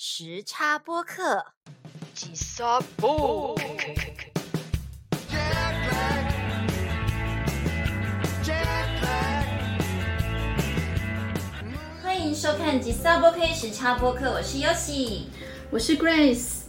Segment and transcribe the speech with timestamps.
[0.00, 1.44] 时差播客。
[12.00, 15.22] 欢迎收看吉萨播 K 时差播客，我是 Yoshi。
[15.68, 16.60] 我是 Grace。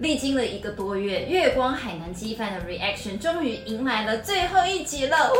[0.00, 5.30] 历经了一个多月，月光海南鸡饭的 reaction 终于迎来了最后一集了。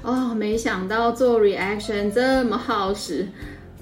[0.00, 3.28] 哦，没想到做 reaction 这么耗时，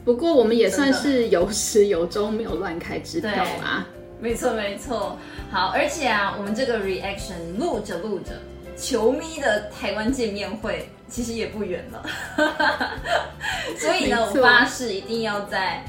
[0.04, 3.30] 不过我们也算是有始有终，没有乱开支票
[3.62, 3.86] 啊。
[4.20, 5.18] 没错没错，
[5.50, 8.40] 好，而且啊，我们这个 reaction 录着录着，
[8.76, 12.04] 球迷的台湾见面会其实也不远了，
[13.78, 15.84] 所以呢，我发誓一定要在。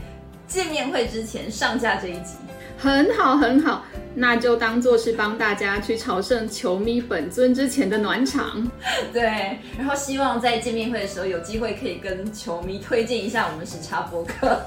[0.47, 2.35] 见面会之前上架这一集，
[2.77, 3.83] 很好很好，
[4.17, 8.65] 那就当做是帮大家去朝圣球迷本尊之前的暖场。
[9.11, 14.61] 对，然后希望在见面会的时候有机会可以跟球迷推荐一下我们时差博客。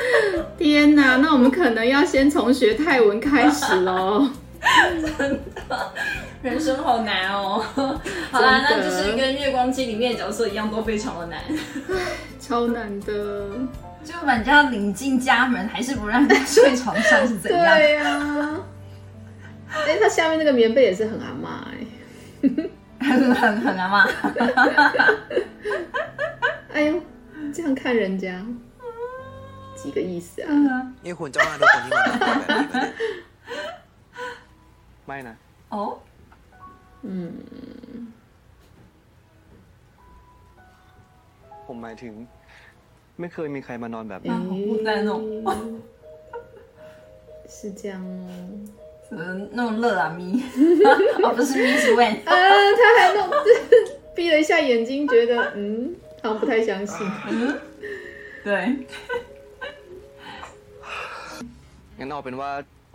[0.58, 4.28] 天哪，那我们可能要先从学泰文开始喽。
[5.16, 5.92] 真的，
[6.42, 7.64] 人生好难哦。
[8.30, 11.40] 好啦，那就是跟月光机里面的角色一样，都非常的难，
[12.38, 13.46] 超难的。
[14.04, 17.76] 就把人家领进家门，还是不让他睡床上，是怎样？
[17.76, 18.56] 对呀。
[19.87, 21.73] 哎，他下面那个棉被也是很阿妈哎，
[22.99, 23.95] 很很很阿妈。
[26.73, 27.01] 哎呦，
[27.53, 28.43] 这样看人家，
[29.75, 30.49] 几个意思啊？
[31.01, 31.97] 你混招啊，都混你们。
[35.05, 35.35] ไม่นะ
[35.69, 35.75] 哦。
[37.03, 37.07] 嗯。
[41.65, 42.13] ผมหมายถึง
[43.21, 45.11] 没เคยมีใครมานอนแบบนี้孤单哦，
[47.55, 48.27] 是这样哦，
[49.09, 49.21] 怎么
[49.51, 50.43] 那么热啊咪？
[51.23, 52.33] 哦不是咪是问啊，
[52.79, 53.29] 他还弄
[54.15, 56.95] 闭了一下眼睛，觉得嗯，好像不太相信。
[57.29, 57.31] 嗯，
[58.43, 58.49] 对。
[61.97, 62.49] งั้นเอาเป็นว่า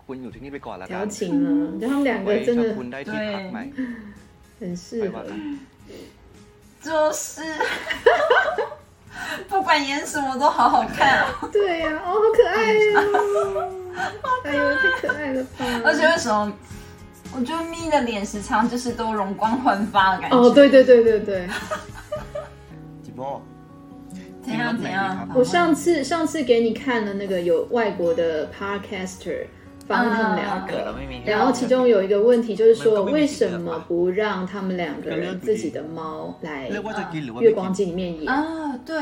[0.04, 1.48] คุณอยู่ที่นี่ไปก่อนแล้วกัน调情了，
[1.90, 3.62] 他们两个真的คุณได้ที่พักใหม่
[4.60, 5.16] 很适合，
[6.86, 6.88] 就
[7.22, 7.22] 是。
[9.50, 11.26] 不管演什么都好好看。
[11.53, 12.94] 对呀，哦，好可爱呀！
[14.44, 15.66] 哎呦，太可爱了吧！
[15.83, 16.53] 而且为什么？
[17.35, 20.38] 我觉得咪的脸时常就是都容光焕发的感觉。
[20.38, 21.47] 哦，对对对对对。
[23.01, 23.41] 几波？
[24.44, 25.28] 怎样怎样？
[25.33, 29.45] 我上次上次给你看了那个有外国的 podcaster。
[29.88, 30.95] 帮他们两个，
[31.27, 36.67] 然后其中有一个问题就是说，为什么不让他们两个人自己的猫来
[37.39, 38.75] 月光机里面演啊？
[38.83, 38.95] 对，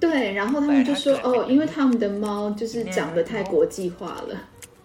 [0.00, 4.36] 对，然后他们就说哦，因为他们的猫就是长得太国际化了，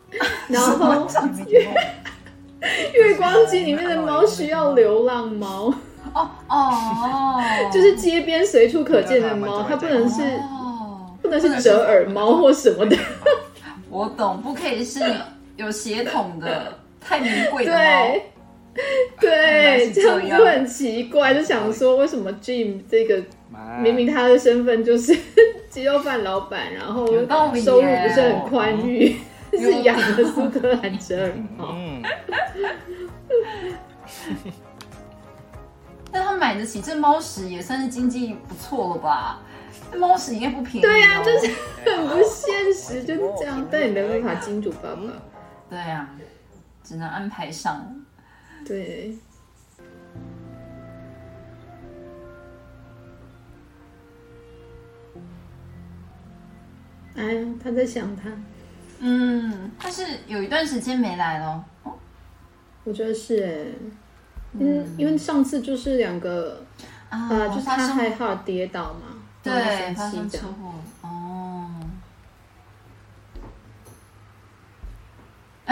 [0.48, 1.08] 然后
[1.48, 1.68] 月
[2.94, 5.74] 月光机里面的猫需要流浪猫
[6.14, 7.42] 哦哦，
[7.72, 10.24] 就是街边随处可见的猫，它不能是
[11.22, 12.98] 不能是折耳猫或什么的。
[13.90, 15.00] 我懂，不可以是
[15.58, 17.78] 有血统的太名贵的猫。
[17.78, 18.32] 对，
[19.20, 23.24] 这样就很奇怪，就想说为什么 Jim 这个
[23.82, 25.16] 明明他的身份就是
[25.70, 27.08] 鸡肉饭老板，然后
[27.56, 29.18] 收入不是很宽裕，
[29.52, 31.76] 是养的苏格兰折耳猫。
[36.12, 39.42] 但他买得起这猫屎，也算是经济不错了吧？
[39.96, 40.82] 猫屎应该不便宜。
[40.82, 41.52] 对呀，就是
[41.86, 43.68] 很不现实，就是这样。
[43.72, 45.02] 但也没办法，金主爸爸。
[45.70, 46.08] 对呀，
[46.84, 48.03] 只能安排上。
[48.66, 49.18] 对。
[57.16, 58.30] 哎呀，他在想他。
[59.00, 61.64] 嗯，他是有一段时间没来了。
[62.86, 63.66] 我觉得是哎，
[64.60, 66.66] 嗯，因为上次就是两个
[67.10, 69.02] 啊，就是他害怕跌倒嘛。
[69.44, 71.70] 对，发生车祸哦。
[75.66, 75.72] 你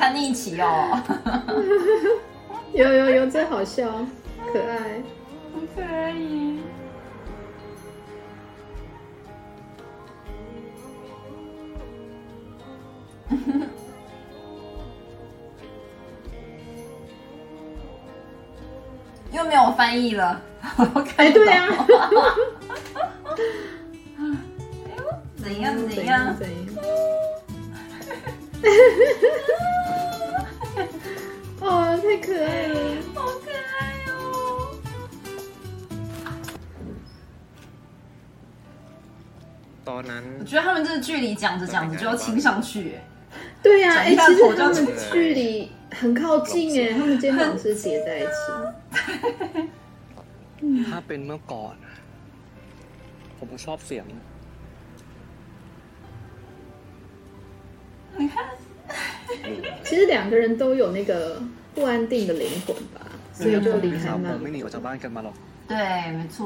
[0.00, 0.98] 叛逆期哦。
[2.72, 3.86] 有有有，真好笑，
[4.50, 5.02] 可爱，
[5.52, 6.56] 好可爱耶。
[19.32, 20.40] 又没有翻译了。
[21.16, 21.68] 哎，对呀，
[25.36, 26.69] 怎样怎样怎样？
[40.49, 42.93] 觉得他们这个距离讲着讲着就要亲上去，
[43.63, 48.37] 对呀，哎，其实他们距离很靠近哎，他们肩膀是叠在一起。
[50.87, 51.75] ถ้าเป็นเมื่อก่อน
[53.37, 54.05] ผมก็ชอบเสียง
[58.17, 58.35] 你看，
[59.83, 61.41] 其实两个人都有那个
[61.75, 62.97] 不安定的灵魂吧，
[63.33, 65.35] 所以就离开 สาว 曼 ผมไม่หนี 谷 ออกจากบ้านกันมาหรอก
[65.71, 65.75] 对，
[66.17, 66.37] 没错，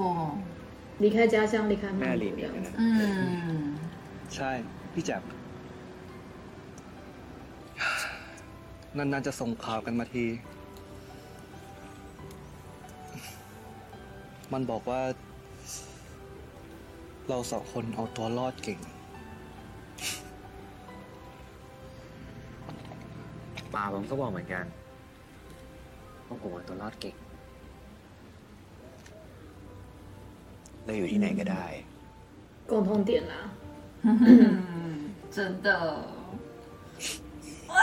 [1.04, 2.68] 离开家乡，离开 แม่ 曼 หลี 谷 ก 这样子。
[2.78, 2.82] 嗯，
[4.36, 4.52] ใช่
[4.94, 5.24] พี่แจ๋ม
[8.98, 10.26] นานๆจะส่งข่าวกันมาที
[14.54, 15.02] มันบอกว่า
[17.30, 18.80] เราสองคนเอาตัวรอดเก่ง
[23.74, 24.66] ป่าผมก็บอกเหมือนกัน
[26.28, 27.16] ว่าผมเอาตัวรอดเก่ง
[30.84, 31.66] เราอยู่ที่ไหนก็ได้
[32.70, 33.50] 共通点啦，
[35.32, 35.68] 真的，
[37.68, 37.74] 哇，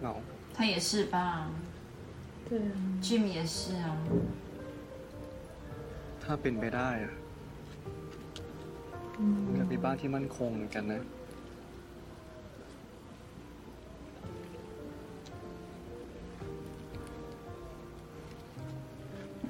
[0.00, 0.12] เหงา
[0.54, 1.16] 他也是吧
[2.48, 2.72] 对啊，
[3.02, 3.96] ，Jim 也是啊，
[6.22, 7.14] ถ้าเป็นไปได้อะ
[9.54, 11.02] อยากมีบ้านที่มั่นคงเหมือนกันนะ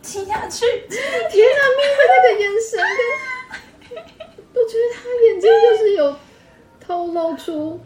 [0.04, 3.00] 亲下去，天啊，命的那个眼神跟，
[4.54, 6.16] 我觉得他眼睛就是有
[6.80, 7.78] 透露出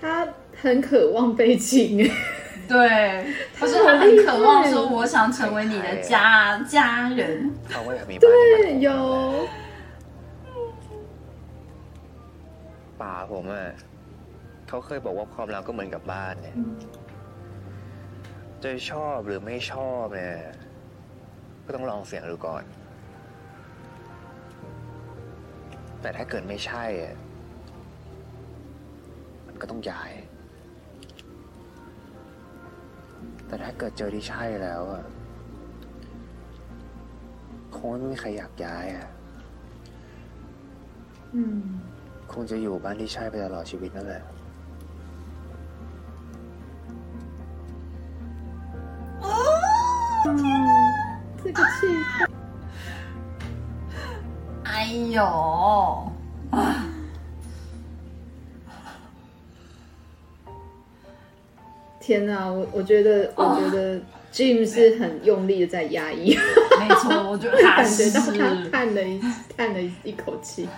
[0.00, 0.26] 他
[0.60, 2.10] 很渴望被亲。
[2.68, 3.24] 对，
[3.58, 8.90] 不是他很渴望说，我想成为你的家家人， เขาก็อยากมีบ้านที่มันคง 有，
[13.00, 13.66] ป่าผมอ่ะ
[14.68, 16.56] เขาเคยบอกว่าความรักก็เหมือนกับบ้านเนี่ย
[18.62, 20.38] จะชอบหรือไม่ชอบเนี่ย
[21.65, 22.63] ก็ต้องลองเสียงดูก่อน
[26.01, 27.15] แต่ถ้าเกิดไม่ใช่อะ
[29.47, 30.11] มันก็ต้องย้าย
[33.47, 35.03] แต่ถ้าเกิดเจอที่ใช่แล้วอะ
[37.75, 39.07] คงไม่มีใครอยากย้ายอะ
[41.35, 41.39] 嗯，
[42.31, 44.23] คงจะอยู่บ้านที่ใช่ไปตลอดชีวิตนั่นแหละ
[50.25, 50.64] 这
[54.95, 56.11] 哎呦，
[61.99, 63.99] 天哪，我我觉得，我觉得
[64.31, 66.33] Jim 是很用力的在压抑，
[66.79, 68.21] 没错，我觉得他 感觉到。
[68.21, 69.21] 他叹了一
[69.57, 70.69] 叹了一口气。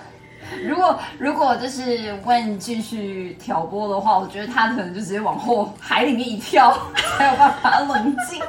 [0.66, 6.75] 如果如果就是问继续挑拨的话，我觉得他可能就直接往后海里面一跳，
[7.18, 8.42] 才有办法冷静。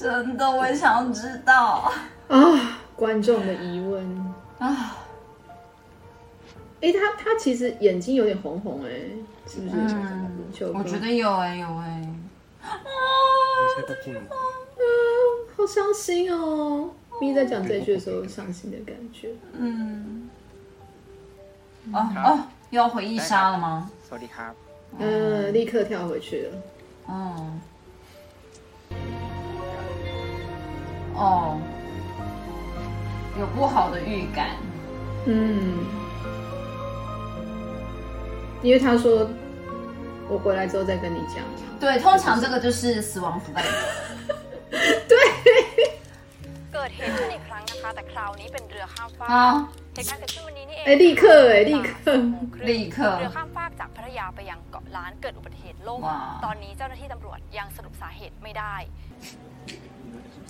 [0.00, 1.92] 真的，我也想知道
[2.28, 4.96] 啊、观众的疑问啊！
[6.80, 8.88] 哎、他他其实眼睛有点红红、哎，
[9.46, 9.94] 是不是？
[9.94, 12.14] 嗯、我觉得有哎、有哎、欸。
[12.62, 12.72] 啊！
[12.72, 14.32] 啊，
[15.54, 16.88] 好伤心哦！
[17.20, 19.28] 咪、在讲这句的时候，伤心的感觉。
[19.52, 20.30] 嗯。
[21.92, 23.90] 哦哦，又要回忆杀了吗？
[24.08, 24.54] 手哈。
[24.98, 26.62] 嗯，立刻跳回去了。
[27.04, 27.52] 哦。
[31.19, 31.57] 哦，
[33.39, 34.39] 有不好的预感。
[35.25, 35.85] 嗯，
[38.61, 39.29] 因为他说
[40.29, 41.53] 我回来之后再跟你讲嘛。
[41.79, 43.51] 对，通常这个就是死亡符
[46.71, 49.35] เกิดเหตุขึ้นอีกครั้งนะคะ แต่คราวนี้เป็นเรือข้ามฟาก 啊，
[49.93, 51.89] เหตุการณ์เกิดขึ้นวันนี้นี่เอง 哎、立刻哎、立刻。
[52.69, 58.75] 立刻 เรือข้ามฟากจากพัทยาไปยังเกาะล้านเกิดอุบัติเหตุล่ม ว้าว ตอนนี้เจ้าหน้าที่ตำรวจยังสรุปสาเหตุไม่ได้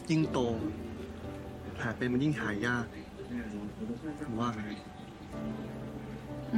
[0.10, 0.40] ยิ่งโต
[1.82, 2.86] หาเป็นมันยิ่งหายาก
[4.26, 4.64] ผมว่าไง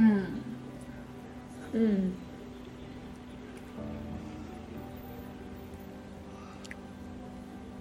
[1.72, 2.12] 嗯，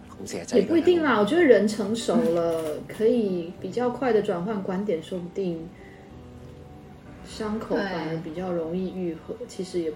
[0.10, 1.20] ผมเสียใจ 也不一定ด้วยนะ 啦。
[1.22, 2.40] 我觉得人成熟了，
[2.88, 5.40] 可以比较快的转换观点，说不定
[7.36, 9.36] 伤口对反而比较容易愈合。
[9.48, 9.94] 其实也，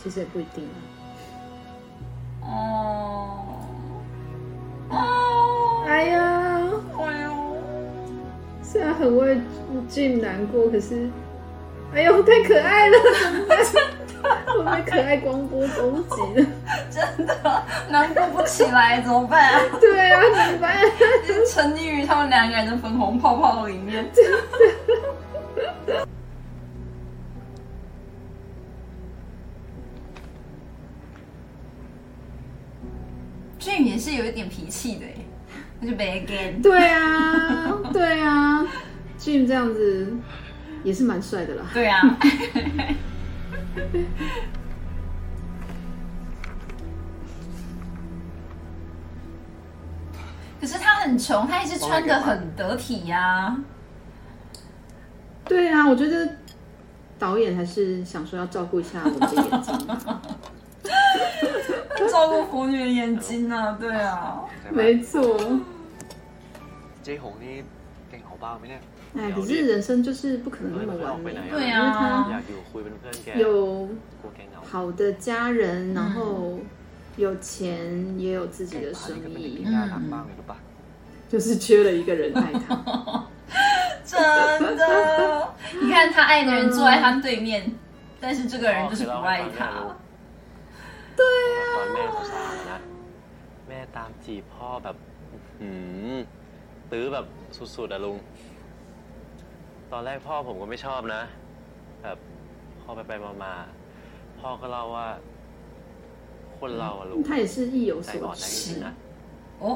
[0.00, 0.76] 其实也不一定啊。
[2.42, 2.48] 哦，
[9.03, 9.37] 很为
[9.89, 11.09] Jim 难过，可是，
[11.93, 13.57] 哎呦，太可爱了，怎么办？
[14.45, 16.47] 会不会可爱光波攻击了？
[16.89, 17.35] 真的
[17.89, 19.61] 难过不起来，怎么办啊？
[19.81, 20.77] 对啊，怎么办？
[21.51, 24.09] 沉溺于他们两个人的粉红泡泡里面。
[33.59, 35.05] Jim 也是有一点脾气的
[35.81, 36.61] 那，就 back again。
[36.61, 38.65] 对啊，对啊
[39.23, 40.11] Jim 这样子
[40.83, 41.63] 也是蛮帅的啦。
[41.73, 42.01] 对啊。
[50.59, 53.57] 可是他很穷，他一直穿的很得体呀、
[55.45, 56.37] 对啊，我觉得
[57.17, 59.73] 导演还是想说要照顾一下我的眼睛。
[62.11, 65.37] 照顾腐女的眼睛啊，对啊，没错。
[67.01, 67.63] 这红呢，
[68.11, 68.79] 更好吧，明天。
[69.14, 71.78] งบ้างไหมเนี่ย哎，可是人生就是不可能那么完美，对啊，
[72.30, 73.46] อยากอยู่คุยเป็นเพื่อนแก有
[74.20, 76.16] กลัวแกเหงา好的家人，然后
[77.24, 77.58] 有钱，
[78.22, 80.58] 也有自己的生 เป็น 意 ที่，น่ารักมากเลยรู้ปะ
[81.30, 82.66] 就是缺了一个人爱他。
[84.10, 84.12] 真
[84.80, 84.84] 的，
[85.82, 87.48] 你看他爱的人坐在他对面，
[88.20, 89.60] 但是这个人就是不爱他。
[91.18, 91.20] 对
[91.76, 92.78] ตอนแม่สาวๆนะ
[93.68, 94.96] แม่ตามจีบพ่อแบบ
[95.60, 95.70] หื
[96.14, 96.16] ม
[96.90, 98.16] ตื้อแบบสุดๆอะลุง
[99.92, 101.22] ตอนแรกพ่อผมก็ไม่ชอบนะ
[102.02, 102.18] แบบ
[102.82, 103.12] พอไปไป
[103.44, 105.08] มาๆพ่อก็เล่าว่า
[106.58, 108.84] คนเราอะลุง 他也是意有 ใจ 所 อ่อนได้จ 指 ริงๆ。
[108.86, 108.92] นะ
[109.62, 109.66] 哦，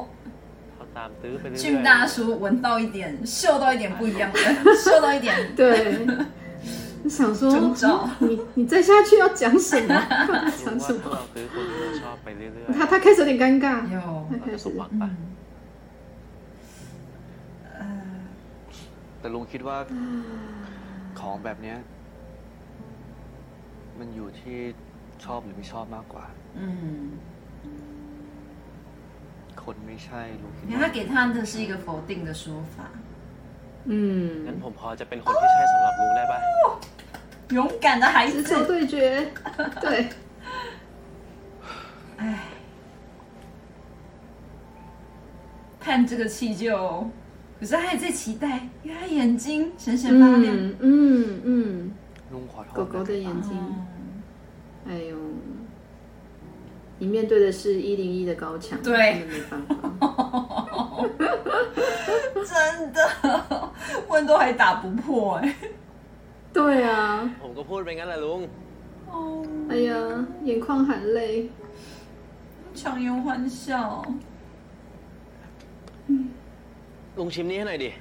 [0.73, 2.97] เขาตามตื้อไปเรื่อย 俊大叔闻到一点，
[3.37, 4.37] 嗅到一点不一样的，
[4.83, 5.27] 嗅到一点
[5.59, 5.63] 对，
[7.03, 7.83] 我想说征兆
[8.19, 9.93] 你你再下去要讲什么？
[10.27, 11.13] ๆ 讲 รู้ 什 ว่าถ้า 么？
[11.13, 13.97] เราตื้อคนที่เราชอบไปเรื่อย 他他开始有点尴尬，有
[14.29, 15.09] 他ๆเรา 开 จะ 始 สมหวังปะ
[19.27, 19.77] แต่ลุงคิดว่า
[21.19, 21.77] ของแบบเนี้ย
[23.99, 24.57] มันอยู่ที่
[25.25, 26.25] ชอบหรือไม่ชอบมากกว่า
[26.59, 26.65] 嗯，
[29.63, 32.77] คนไม่ใช่ลุงคิด 你看 ว่า 他给他的是一个否定的说法，
[33.91, 33.93] 嗯
[34.47, 36.39] งั้น，ผมพอจะเป็นคนที่ใช่สำหรับลุงได้ปะ
[37.57, 38.95] 勇敢的孩直球子，对决，
[39.83, 39.85] 对，
[42.21, 42.23] 哎，
[45.83, 46.63] 看这个气就，
[47.58, 50.56] 可是他也在期待，因为他眼睛闪闪发亮。
[50.80, 51.90] 嗯嗯，
[52.72, 53.56] 狗狗的眼睛，
[54.88, 55.16] 哎呦，
[56.98, 59.76] 你面对的是一零一的高墙，真的没办法，
[62.46, 63.72] 真的，
[64.08, 65.54] 温度还打不破哎。
[66.52, 67.28] 对啊。
[67.42, 68.48] 我刚说的，就那，龙。
[69.10, 69.44] 哦。
[69.68, 71.50] 哎呀，眼眶含泪，
[72.74, 74.04] 强颜欢笑。
[76.06, 76.30] 嗯。
[77.17, 77.91] ลุงชิมนี้ให้หน่อยดิ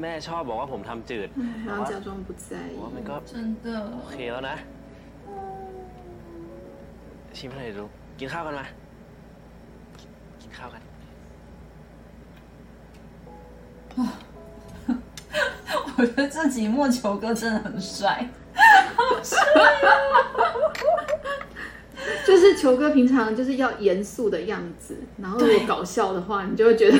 [0.00, 3.34] แม่ชอบบอกว่าผมทำจืด 哎然后假装不在意 ผม，ว่ามันก็ 真
[3.64, 4.56] 的 โอเคแล้วนะ
[7.38, 8.66] ชิมให้หน่อยดิลุงกินข้าวกันมา
[10.40, 10.82] กินข้าวกัน
[15.96, 18.00] 我觉得这集莫球哥真的很帅。
[22.25, 26.99] 就是球哥平常就是要严肃的样子，然后如果搞笑的话，你就会觉得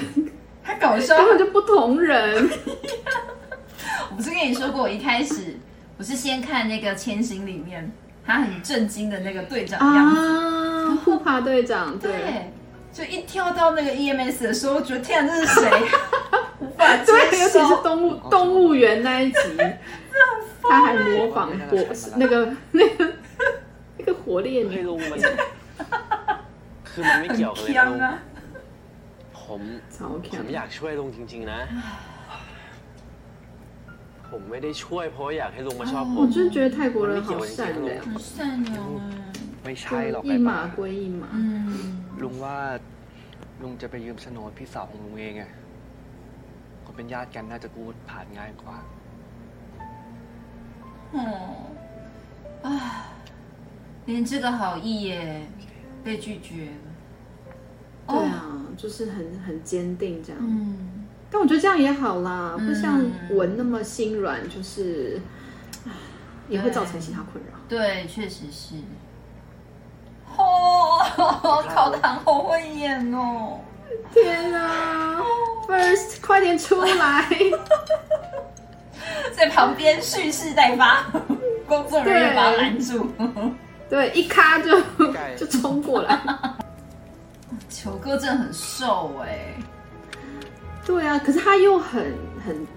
[0.64, 2.50] 他搞笑， 根本就不同人。
[4.12, 5.58] 我不是跟你说过，我一开始
[5.98, 7.92] 我是先看那个《千星》里面
[8.26, 12.52] 他很震惊的那个队长的样子，啊，护爬队长，对对，
[12.94, 15.70] 就一跳到那个 EMS 的时候，我觉得天啊，这是谁？
[16.60, 17.84] 无法接对，尤其是。
[17.84, 19.38] 动物动物园那一集，
[20.62, 21.80] 他还模仿过
[22.16, 23.12] 那个那个
[24.05, 25.19] 那个火烈 เฮ้ย 女，ลุงมัน
[26.91, 28.11] คือมันไม่เกี่ยวกันเลยนะ 香 ลุง 啊！
[29.39, 29.63] ผม
[29.97, 29.99] 超
[30.31, 31.61] ผม 强 อยากช่วยลุงจริง ๆ นะ
[34.29, 38.37] ผมไม่ได้ช่วยเพราะว่าอยากให้ลุงมาชอบผ 我 ม 就是觉得泰国人好善良，很善
[38.71, 39.03] 良哎。
[39.65, 41.25] ไม่ใช่หรอก 就 ไอ้ 一 บ้า 码归一码。
[41.37, 41.41] 嗯，
[42.23, 42.57] ลุงว่า
[43.63, 45.43] ลุงจะไปยืมโฉนดพี่สาวของลุงเองไง
[46.85, 48.77] คนเป็นญาติกันน่าจะพูดผ่านง่ายกว่า
[51.15, 51.19] 哦，
[52.67, 52.71] 啊，
[54.06, 55.48] 连这个好意耶
[56.04, 56.72] 被拒绝了。
[58.08, 58.46] 对啊，
[58.78, 60.40] 就是很很坚定这样。
[60.42, 63.04] 嗯，但我觉得这样也好啦，嗯不像
[63.36, 65.20] 文那么心软，就是
[65.86, 65.92] 唉
[66.48, 67.60] 也会造成其他困扰。
[67.68, 68.76] 对，确实是。
[70.38, 71.00] 哦，
[71.68, 73.60] 考堂好会演哦。
[74.14, 75.22] 天啊
[75.68, 77.28] ！First，快点出来！
[79.36, 81.06] 在旁边蓄势待发，
[81.68, 83.10] 工作人员把他拦住。
[83.96, 84.82] 对，一咔就
[85.38, 86.20] 就冲过来。
[87.70, 89.56] 球哥真的很瘦哎，
[90.86, 92.14] 对啊，可是他又很
[92.46, 92.68] 很，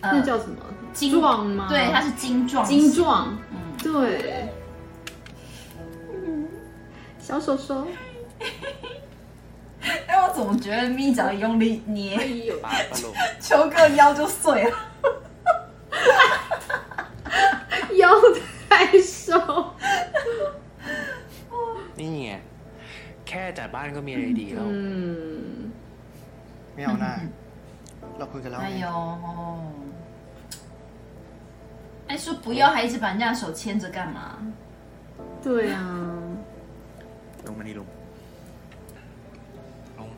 [0.00, 0.54] 那叫什么？
[0.92, 1.66] 精壮吗？
[1.68, 2.64] 对，他是精壮。
[2.64, 4.48] 精壮，嗯，对。
[6.08, 6.46] 嗯，
[7.18, 7.84] 小手手。
[10.06, 12.16] 哎，我怎么觉得咪枣用力捏，
[13.42, 14.78] 球哥腰就碎了。
[17.96, 18.08] 腰
[18.68, 19.34] 太瘦。
[21.99, 22.33] นี่ไง
[23.27, 24.75] แค่จับ บ้านก็มีอะไรดีแล้ว 嗯，
[26.73, 27.13] ไม่เอาหน้า
[28.17, 28.87] เราคุยกันแล้ว 哎 ไง 呦，
[32.09, 34.19] 哎，说不要，还一直把人家的手牵着干嘛？
[35.43, 35.79] 对啊，
[37.45, 37.87] ลงมานี่ลุง
[39.97, 40.09] ลง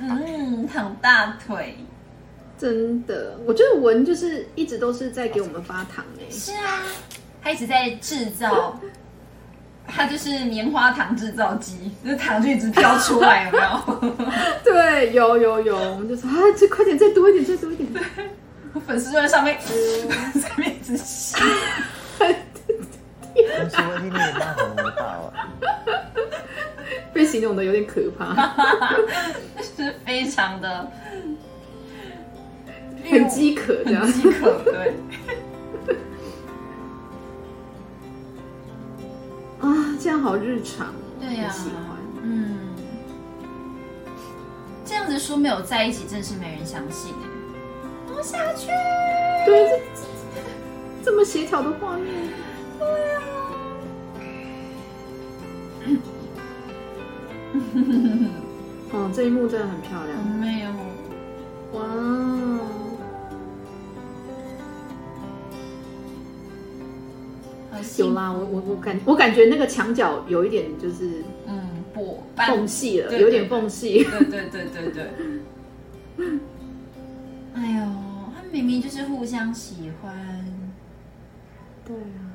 [0.00, 0.72] 嗯，躺
[1.04, 1.06] 大
[1.42, 1.76] 腿。
[2.60, 6.82] 真的，我觉得文就是一直都是在给我们发糖哎、是啊，
[7.40, 8.76] 他一直在制造，
[9.87, 14.15] 它就是棉花糖制造机，就是糖就一直飘出来，有没有？
[14.63, 17.93] 对，有有有，我们就说啊，这快点，再多一点，再多一点。
[17.93, 18.01] 对，
[18.73, 21.35] 我粉丝就在上面，上面一直吸。
[22.17, 22.35] 粉
[23.69, 24.19] 丝会听到
[24.55, 25.33] 红红到啊！
[27.11, 28.55] 被形容的有点可怕，
[29.61, 30.91] 是非常的
[33.09, 34.93] 很饥渴，这样饥渴，对。
[40.03, 41.97] 这样好日常，对呀、喜欢。
[42.21, 42.57] 嗯，
[44.83, 47.25] 这样子说没有在一起，真是没人相信哎。
[48.11, 48.67] 多下去，
[49.45, 50.01] 对，这
[50.35, 50.41] 这
[51.05, 52.13] 这么协调的画面，
[52.77, 53.21] 对啊。
[58.91, 60.21] 哦，这一幕真的很漂亮。
[60.37, 60.69] 没有，
[61.79, 61.85] 哇，
[67.97, 75.11] 有啦，我我我感，我感觉那个墙角有一点就是嗯，破，缝隙了，有点缝隙，对对对对对。
[77.55, 77.85] 哎呦，
[78.35, 80.13] 他明明就是互相喜欢。
[81.85, 82.31] 对啊，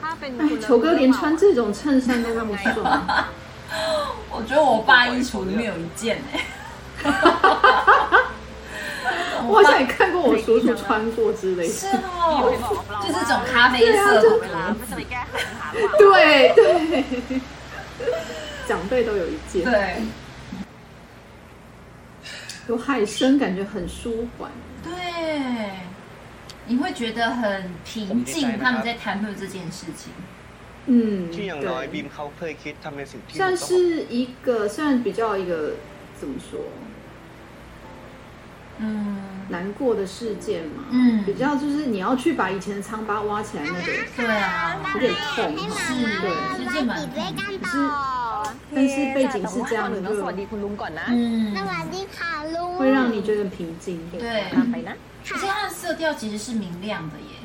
[0.00, 0.58] 他被你。
[0.60, 2.76] 球哥连穿这种衬衫都那么顺。
[4.30, 6.44] 我觉得我爸衣橱里面有一件哎。
[9.48, 12.52] 我好像也看过我叔叔穿过之类的，是哦，
[13.06, 14.76] 就这种咖啡色的，
[15.98, 17.04] 对对，
[18.68, 20.02] 长辈都有一件，对，
[22.68, 24.50] 有海参感觉很舒缓，
[24.84, 25.70] 对，
[26.66, 28.58] 你会觉得很平静。
[28.58, 30.12] 他们在谈论这件事情，
[30.86, 31.68] 嗯，对，
[33.38, 35.72] 像是一个，算比较一个
[36.20, 36.60] 怎么说？
[38.78, 39.16] 嗯。
[39.50, 43.80] 难过的事件嘛，嗯，比较就是你要去把以前的疮疤挖起来那个，
[44.14, 46.64] 对啊，有点痛，是，对，是。
[46.70, 47.88] 这么，可是，
[48.74, 50.22] 但是背景是这样的，就，
[51.08, 52.76] 嗯，那碗地卡路。
[52.78, 54.44] 会让你觉得平静，对，
[55.24, 57.36] 其实它的色调其实是明亮的耶，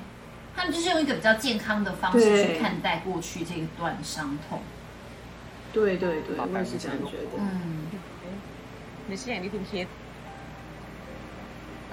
[0.54, 4.62] 他们就是用一个比较健康的方式去看待过去这一段伤痛，
[5.72, 7.86] 对对对，我也是这样觉得，嗯，
[9.08, 9.88] 你是眼睛挺偏。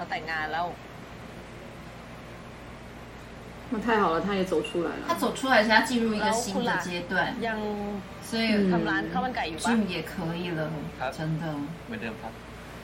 [0.02, 0.66] าแต่งงานแล้ว
[3.72, 5.18] 那太好了，他也走出来他了。
[5.22, 7.12] 走出来是他进入一个新的阶段，
[7.46, 7.58] ยัง
[8.28, 10.60] 所以嗯 ทำร้านข้าวมันไก่อยู่ปะ Jim 也可以了，
[11.16, 11.44] 真的。
[11.86, 12.32] เหมือนเดิมครับ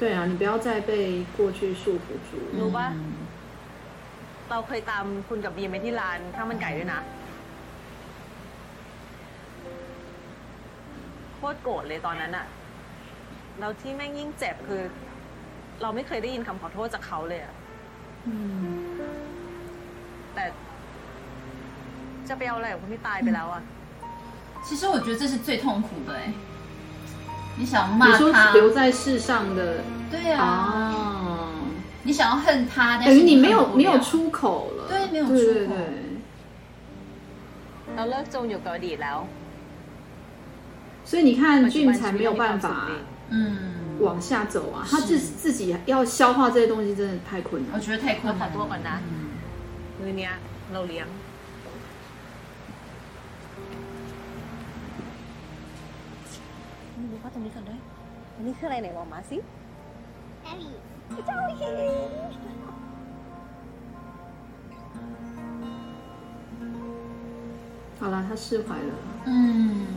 [0.01, 0.91] 对啊，你不要再被
[1.37, 2.31] 过去束缚住。
[2.59, 2.99] รู้ปะ 嗯
[4.51, 7.01] เราเคยตามคุณกับบีมไปที่ร้านข้าวมันไก่ด้วยนะ
[11.35, 12.47] โคตรโกรธเลยตอนนั้นอะ
[13.59, 14.83] แล้วที่แม่งยิ่งเจ็บคือ
[15.83, 17.55] เราไม่เคยได้ยินคำขอโทษจากเขาเลยอะ
[18.29, 18.33] 嗯，
[20.35, 20.45] แต่
[22.29, 23.63] จะไปเอาอะไรกับคนที่ตายไปแล้วอะ
[24.67, 26.23] 其实我觉得这是最痛苦的哎。
[27.59, 29.61] 你想骂你说他，留在世上的
[30.13, 30.47] 对啊，啊，
[32.07, 34.81] 你想要恨他，但等于你是恨没有没有不了出口了。
[34.91, 35.79] 对没有对出口对对。
[37.95, 39.19] เราเลิกจงอยู่กับอดีตแล้ว
[41.09, 42.97] 所以你看ปัจจุบั ，Jim น 才 ชีวิต 没有 เรามีความ 办 สุข 法 ดี
[43.35, 43.37] 嗯，
[44.00, 47.74] 往下走啊，他自自己要消化这些东西真的太困难。
[47.74, 49.02] 我觉得太困难，很多困难。
[50.02, 50.38] 嗯，你啊，
[50.74, 51.08] 老梁。
[57.00, 57.72] 你把东西放在，
[58.40, 59.42] 你去来哪王马星？
[60.44, 60.66] 哪里？
[61.26, 61.54] 赵丽。
[68.00, 68.94] 好了，他释怀了。
[69.26, 69.88] 嗯，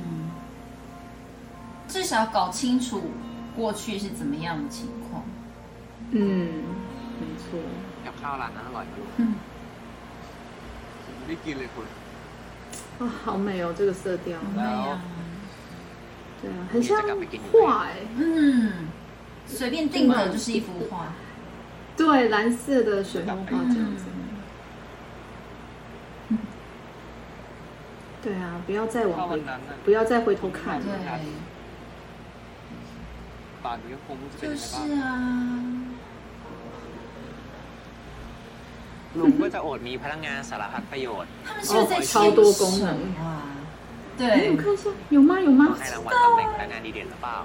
[1.88, 3.02] 至少搞清楚
[3.57, 5.23] 过去是怎么样的情况。
[6.11, 6.19] 嗯，
[7.19, 7.45] 没错。
[8.05, 9.23] กับข้าวร้านนั้นอร่อยนะลูก 嗯，
[11.25, 11.87] ไม่กินเลยคุณ
[12.99, 14.37] 啊，好美哦，这个色调。
[14.55, 14.99] 对呀，
[16.41, 16.89] 对啊，很像
[17.51, 18.87] 画哎、嗯，
[19.47, 20.91] 随便定格就是一幅画。
[21.97, 24.03] 对，蓝色的水墨画这样子。
[28.23, 30.85] 对啊，不要再 ข้า 往 วั 回 น，นั้นน่ะ 不要再回头看了。
[30.85, 31.19] 对，
[33.63, 35.07] ป่านนี้ก็คงไม่รู้จะเป็น 就 ยังไงบ้าง 是啊，
[39.19, 42.87] ลุงก็จะโอดมีพลังงานสารพัดประโยชน์ 他们是不是在哦超多功能
[43.23, 43.25] 哇，
[44.19, 45.31] 对我，看 一下有吗？
[45.47, 45.63] 有吗？
[45.79, 47.37] ให้รางวัลตำแหน่งพนักงานดีเด่นหรือเปล่า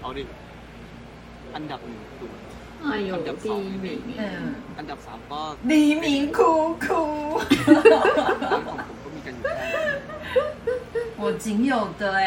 [0.00, 0.22] เอาดิ
[1.54, 2.30] อันดับหนึ่งคือ
[2.88, 3.12] 哎呦，
[3.44, 3.86] 第一名，
[4.20, 4.22] 嗯，
[4.78, 6.38] อันดับสามก็ 黎明哭
[6.84, 6.86] 哭，
[7.74, 12.24] ร้านของผมก็มีกันอยู่แค่ 我仅有的哎，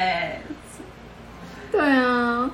[1.77, 2.49] 对啊，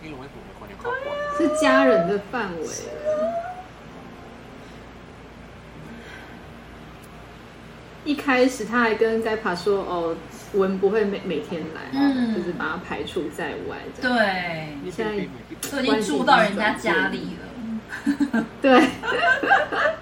[0.00, 0.96] 因为我们过年靠谱，
[1.36, 2.68] 是家人的范围。
[8.04, 10.14] 一开始他还跟在爬说哦，
[10.52, 13.78] 文不会每每天来、嗯、就是把他排除在外。
[14.00, 15.14] 对，现在
[15.70, 18.44] 都已经住到人家家里了。
[18.62, 18.88] 对，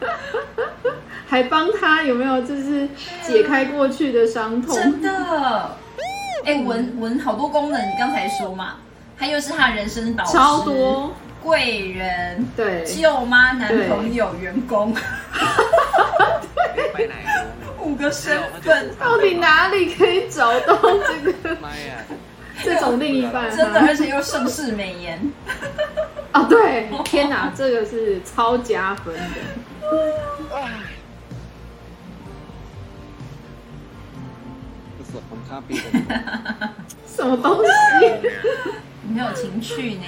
[1.26, 2.88] 还帮他有没有就是
[3.22, 4.74] 解开过去的伤痛？
[4.74, 5.76] 真的。
[6.44, 8.76] 哎，文文好多功能，你刚才说嘛，
[9.18, 14.94] 他又是他人生导师、超多贵人、对舅妈、男朋友、员工，
[17.80, 21.56] 五个身份，到底哪里可以找到这个
[22.62, 23.54] 这种另一半？
[23.56, 25.18] 真的，而且又盛世美颜
[26.30, 26.44] 啊！
[26.48, 29.20] 对，天哪，这个是超加分的。
[35.48, 35.78] 他别？
[37.06, 37.70] 什么东西，
[39.02, 40.04] 你有情趣呢。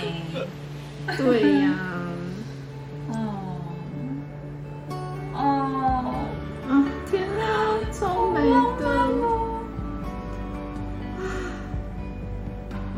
[1.19, 1.71] 对呀，
[3.13, 3.15] 哦，
[5.35, 6.73] 哦，
[7.11, 7.43] 天哪，
[7.93, 8.87] 超美的！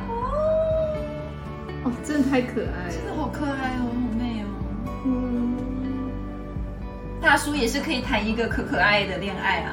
[0.09, 0.11] 哦，
[1.85, 4.47] 哦，真的太可爱，真的好可爱哦，好美哦，
[5.05, 5.46] 嗯。
[7.21, 9.73] 大叔也是可以谈一个可可爱的恋爱啊。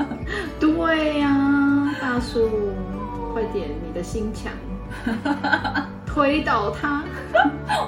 [0.60, 1.94] 对呀。
[2.00, 2.72] 大叔
[3.32, 4.52] 快点你的心墙。
[6.06, 7.02] 推倒他。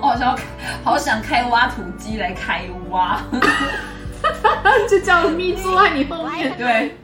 [0.00, 0.38] 我好想
[0.82, 3.20] 好想开挖土机来开挖。
[4.88, 6.56] 就叫咪坐在你后面。
[6.56, 6.96] 对。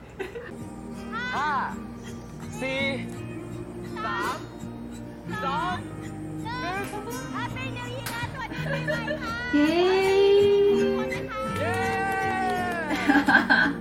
[5.42, 7.00] 二三
[7.34, 8.02] 阿飞牛一
[9.52, 10.19] 你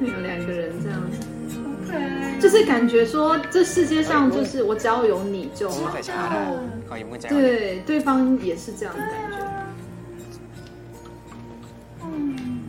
[0.00, 1.18] 有两个人这样子。
[2.40, 5.94] 就是感觉说，这世界上就是我只要有你就好。
[7.28, 9.36] 对，对方也是这样的感觉。
[12.02, 12.60] 嗯。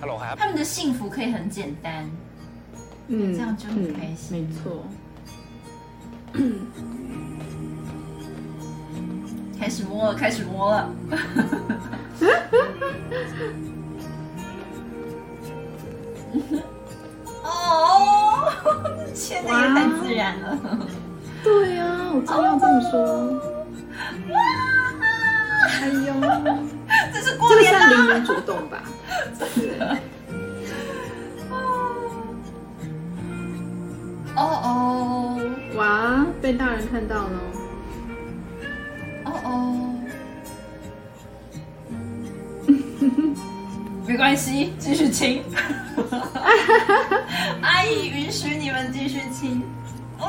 [0.00, 2.10] Hello，他们的幸福可以很简单。
[3.08, 4.36] 嗯，这样就很开心。
[4.36, 4.84] 没错。
[9.58, 10.92] 开始摸了，开始摸了。
[17.42, 18.52] 哦，
[19.14, 20.58] 牵的也太自然了。
[21.42, 23.32] 对呀、我正要这么说。
[24.30, 24.36] 哇
[25.80, 26.14] 哎呦，
[27.12, 27.96] 这是过这个年算啦！
[27.96, 28.82] 零零主动吧？
[34.36, 35.38] 哦哦
[35.76, 37.30] 哇，被大人看到了。
[44.14, 45.42] 没关系，继续亲。
[47.60, 49.60] 阿姨允许你们继续亲，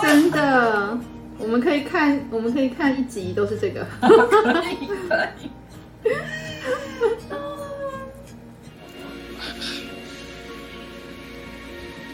[0.02, 0.98] 真的，
[1.38, 3.86] 我们可以看，我们可以看一集都是这个。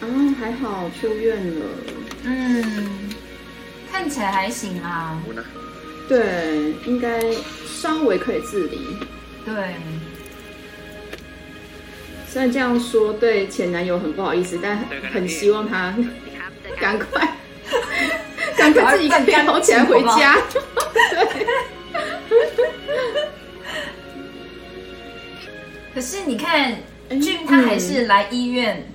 [0.02, 1.66] 啊，还好出院了。
[2.26, 3.10] 嗯，
[3.90, 5.18] 看起来还行啊。
[6.10, 7.22] 对，应该
[7.66, 8.82] 稍微可以自理。
[9.46, 9.76] 对。
[12.32, 14.78] 虽然这样说对前男友很不好意思但
[15.12, 15.94] 很希望他
[16.80, 17.38] 赶快
[18.58, 20.38] 赶快自己赶赶跑起来回家。
[22.30, 22.48] 对。
[25.94, 26.78] 可是你看
[27.22, 28.90] 俊他还是来医院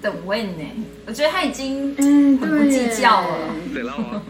[0.00, 0.64] 等 win 呢
[1.06, 4.22] 我觉得他已经嗯不计较了。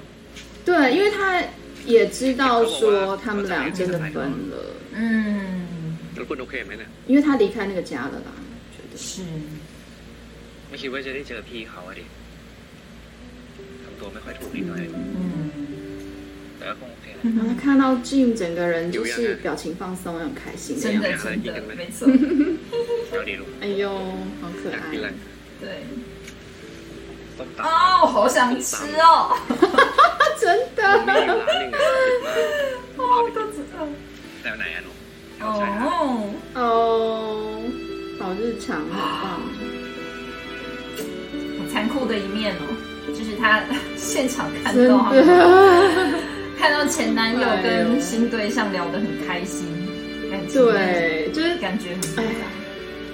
[0.65, 0.95] 对。
[0.95, 1.43] 因为他
[1.85, 4.57] 也知道说他们俩真的分了。
[4.95, 5.60] 嗯。
[6.20, 8.30] แล้วคุณโอเคไหมเนี่ย 因为他离开那个家了啦。
[8.76, 9.12] 觉得是，
[10.70, 12.06] ไม่คิดว่าจะได้เจอพี่เขาอะดิ
[13.84, 15.26] ทำตัวไม่ค่อยถูกนิดหน่อย 嗯，
[16.58, 21.26] แต่ก็คงโอเคแหละ 然后看到 Jim 整个人就是表情放松，很开心的真样子。
[21.30, 22.00] 的真的没错，
[23.10, 23.84] เอาดีลูก 哎呦，
[24.42, 25.14] 好可 อยากกินอะไร 爱！
[25.64, 25.66] 对。
[27.38, 27.70] ต้มตับ 哦，
[28.14, 28.38] 好想
[28.70, 28.72] 吃
[29.04, 29.08] 哦！
[30.42, 30.44] 真
[30.78, 31.82] ผ มมีอยู่ 的， ร้านหนึงอะ
[33.00, 33.02] 哦，
[33.36, 33.76] 肚子饿。
[34.42, 34.92] แถวไหนอะหนู
[35.41, 37.63] 哦哦
[38.19, 39.41] 好日常好棒。
[41.73, 42.91] 残酷的一面哦。
[43.09, 43.63] 就是他
[43.97, 45.13] 现场看到
[46.59, 49.67] 看到前男友跟新对象聊得很开心
[50.53, 52.23] 对就是感觉很复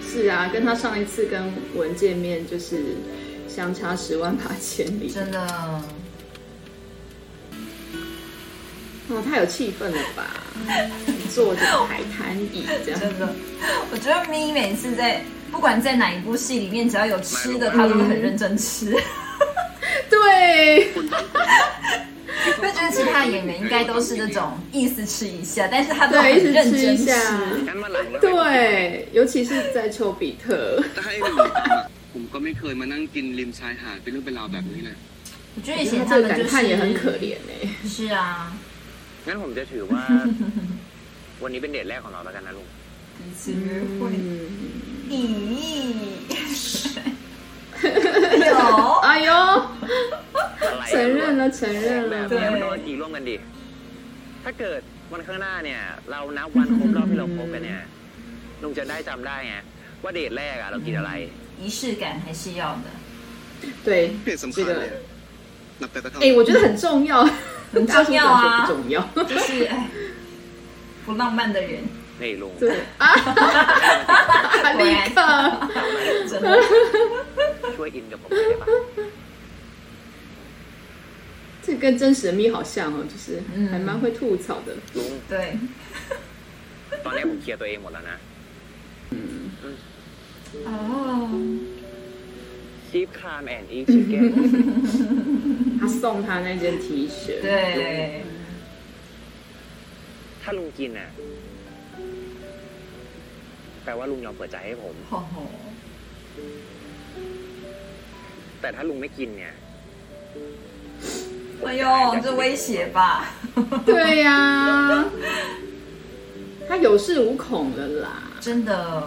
[0.03, 2.97] 是啊跟他上一次跟文见面就是
[3.49, 5.09] 相差十万八千里。
[5.09, 5.41] 真的。
[9.09, 10.45] 哦太有气氛了吧。
[11.36, 13.00] 坐这个海滩椅这样。
[13.00, 13.34] 真的，
[13.92, 18.96] 我觉得咪每次在不管在哪一部戏里面，只要有吃的，他都会很认真吃。
[20.10, 20.90] 对。
[22.60, 27.06] 会觉得其他演员应该都是那种意思吃一下，但是他都很认真吃。
[28.20, 30.82] 对，尤其是在丘比特。
[35.56, 37.68] 我觉得以前他们就是也很可怜哎。
[37.88, 38.54] 是啊。
[39.26, 40.04] ง ั้นผมจะถือว่า
[41.44, 42.68] วันนี้เป็นเดทแรกของเราแล้วกันนะลุง
[43.44, 43.62] ซื้อ
[43.98, 44.14] คน
[45.12, 45.22] อี
[48.50, 48.54] 有
[49.08, 49.30] 哎呦
[50.92, 53.36] 承认了承认了แบบนี้มันโดนจีร่วมกันดิ
[54.44, 57.82] ถ้าเกิดวันข้างหน้าเนี่ย เรานับวันครบรอบที่เราคบกันเนี่ย
[58.62, 59.56] ลุงจะได้จำได้ไง
[60.04, 61.12] ว่าเดทแรกอะเรากินอะไร
[61.62, 62.88] 仪式感还是要的
[63.86, 63.88] 对
[64.56, 64.70] 这个
[66.24, 67.12] 哎我觉得很重要
[67.74, 68.96] 很重要啊，重要，
[69.32, 69.76] 就是哎，
[71.06, 71.84] 不浪漫的人，
[72.20, 72.64] 内容对
[72.98, 73.04] 啊，
[74.80, 74.84] 立
[75.16, 75.18] 刻，
[76.30, 76.46] 真的，
[77.76, 78.64] 说赢的不对吧？
[81.64, 84.70] 这跟真实的咪好像哦，就是还蛮会吐槽的。
[85.30, 85.34] 对。
[87.04, 88.18] ตอนนี้ผมเคลียร์ตัวเองหมดแล้วนะ
[90.68, 90.78] อ๋อ
[92.88, 94.26] ชีฟครามแอนด์อ ีชิเก้น
[95.80, 96.86] 他送他那件 T
[97.20, 97.50] 恤对
[100.46, 101.10] ถ้าลุงกินอ่ะ
[103.84, 104.96] แปลว่าลุงยอมเปิดใจให้ผม
[108.62, 109.54] แต่ถ้าลุงไม่กินเนี่ย
[111.64, 113.24] 哎呦，这威胁吧？
[113.86, 115.06] 对呀、啊，
[116.68, 118.08] 他有恃无恐了啦，
[118.40, 119.04] 真的。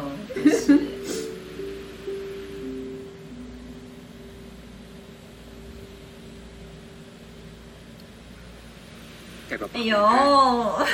[9.73, 10.87] 哎呦，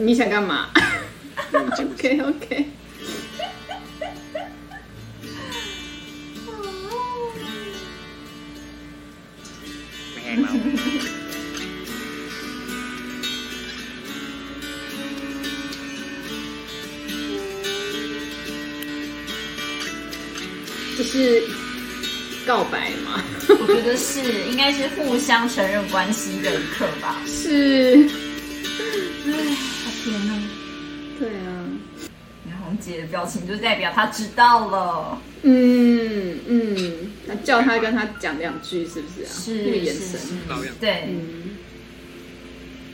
[0.00, 0.68] 你想干嘛？
[1.52, 2.66] OK OK。
[20.96, 21.42] 这是。
[22.46, 23.20] 告白吗？
[23.61, 27.05] 我觉得是，应该是互相承认关系的一刻吧。
[27.25, 28.07] 是。
[29.27, 29.31] 哎，
[30.03, 30.31] 天哪！
[31.19, 31.49] 对啊。
[32.43, 35.21] 你看红姐的表情，就代表她知道了。
[35.43, 39.31] 嗯嗯，那叫他跟他讲两句，是不是啊？
[39.31, 40.19] 是那个眼神。
[40.79, 40.85] 对。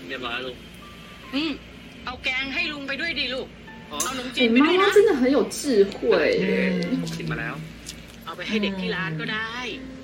[0.07, 0.55] เรียบร้อยลูก
[1.33, 1.51] อืม
[2.05, 3.47] เอาแกงให้ลุงไปด้วยดิลูก
[3.89, 5.59] เอาขนมจีนไปด้วยนะ妈妈真的很有智
[5.93, 5.97] 慧。
[7.15, 7.55] กินมาแล้ว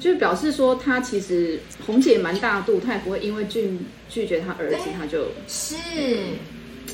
[0.00, 5.76] 就表示说，他其实红姐蛮大度，她也不会因为拒拒绝他儿子，他就是，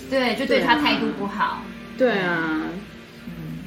[0.08, 1.62] 对，就对他态度不好。
[1.98, 2.62] 对啊，
[3.26, 3.64] 嗯，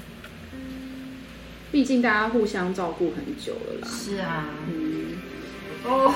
[1.71, 3.87] 毕竟大家互相照顾很久了啦。
[3.87, 5.19] 是啊，嗯，
[5.85, 6.09] 哦，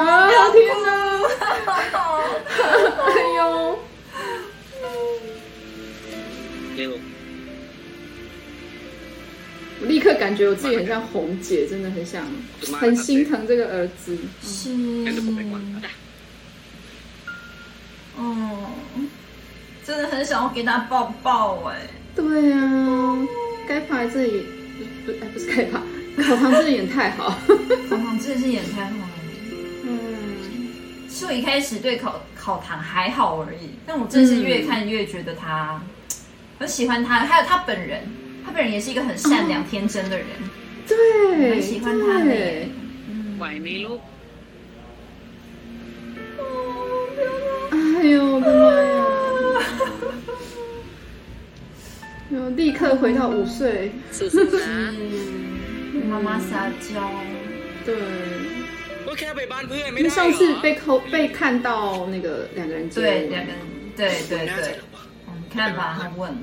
[0.00, 0.88] 啊天哪，
[3.06, 3.78] 哎呦，
[6.76, 6.90] 六。
[6.90, 7.15] 我
[9.82, 12.26] 立刻感觉我自己很像红姐，真的很想，
[12.72, 14.16] 很心疼这个儿子。
[14.42, 14.70] 是。
[18.16, 18.70] 哦，
[19.84, 21.76] 真的很想要给他抱抱哎。
[22.14, 23.18] 对呀，
[23.68, 24.46] 该爬这里
[25.04, 25.82] 不哎不是该爬，
[26.22, 27.38] 考堂真的演太好，
[27.90, 29.10] 考堂真的是演太好了。
[29.84, 29.98] 嗯，
[31.10, 35.82] 其实我一开始对考考堂还好而已，但我真的是越看越觉得他
[36.58, 38.02] 很喜欢他，还有他本人。
[38.46, 40.26] 他本人也是一个很善良天真的人。
[40.86, 42.32] 对很喜欢他的
[43.10, 43.36] 嗯。
[47.72, 49.04] 哎呦我的妈呀。
[52.30, 53.90] 又立刻回到五岁。
[54.12, 54.30] 是
[56.08, 57.10] 妈妈撒娇。
[57.84, 57.96] 对。
[60.08, 63.60] 上次被扣被看到那个两个人对两个人
[63.96, 64.78] 对对对。
[65.52, 66.38] 看吧他问了。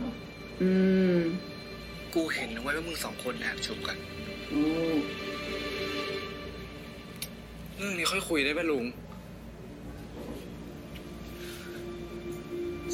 [0.60, 1.38] 嗯。
[2.15, 3.97] กูเห็นไว้ว่ามึงสองคนแอบชูกัน
[7.77, 8.85] เรื่องนี้ค่อยคุยได้ป่ะลุง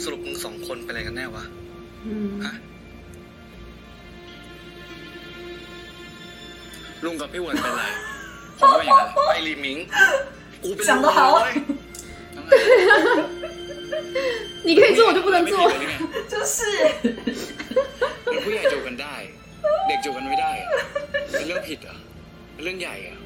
[0.02, 1.44] สรุปมึงสองคนเป็นอะไรกันแน่วะ
[2.44, 2.54] ฮะ
[7.04, 7.82] ลุงกับพี่วนเป็นไร
[8.58, 9.78] ผมว่าอย่างนั้นไอรีมิง
[10.62, 11.02] กูเป็นลุง
[11.44, 11.54] เลย
[14.66, 15.70] 你可以做，我就不能做。
[16.32, 16.58] 就是。
[18.44, 19.14] ผู้ใหญ่จูกันได้
[19.86, 20.68] เด็กจูบกันไม่ได้อะ
[21.30, 21.98] เป็นเรื่องผิดเหรอ่ะ
[22.54, 23.16] เป็นเรื่องใหญ่อ่ะ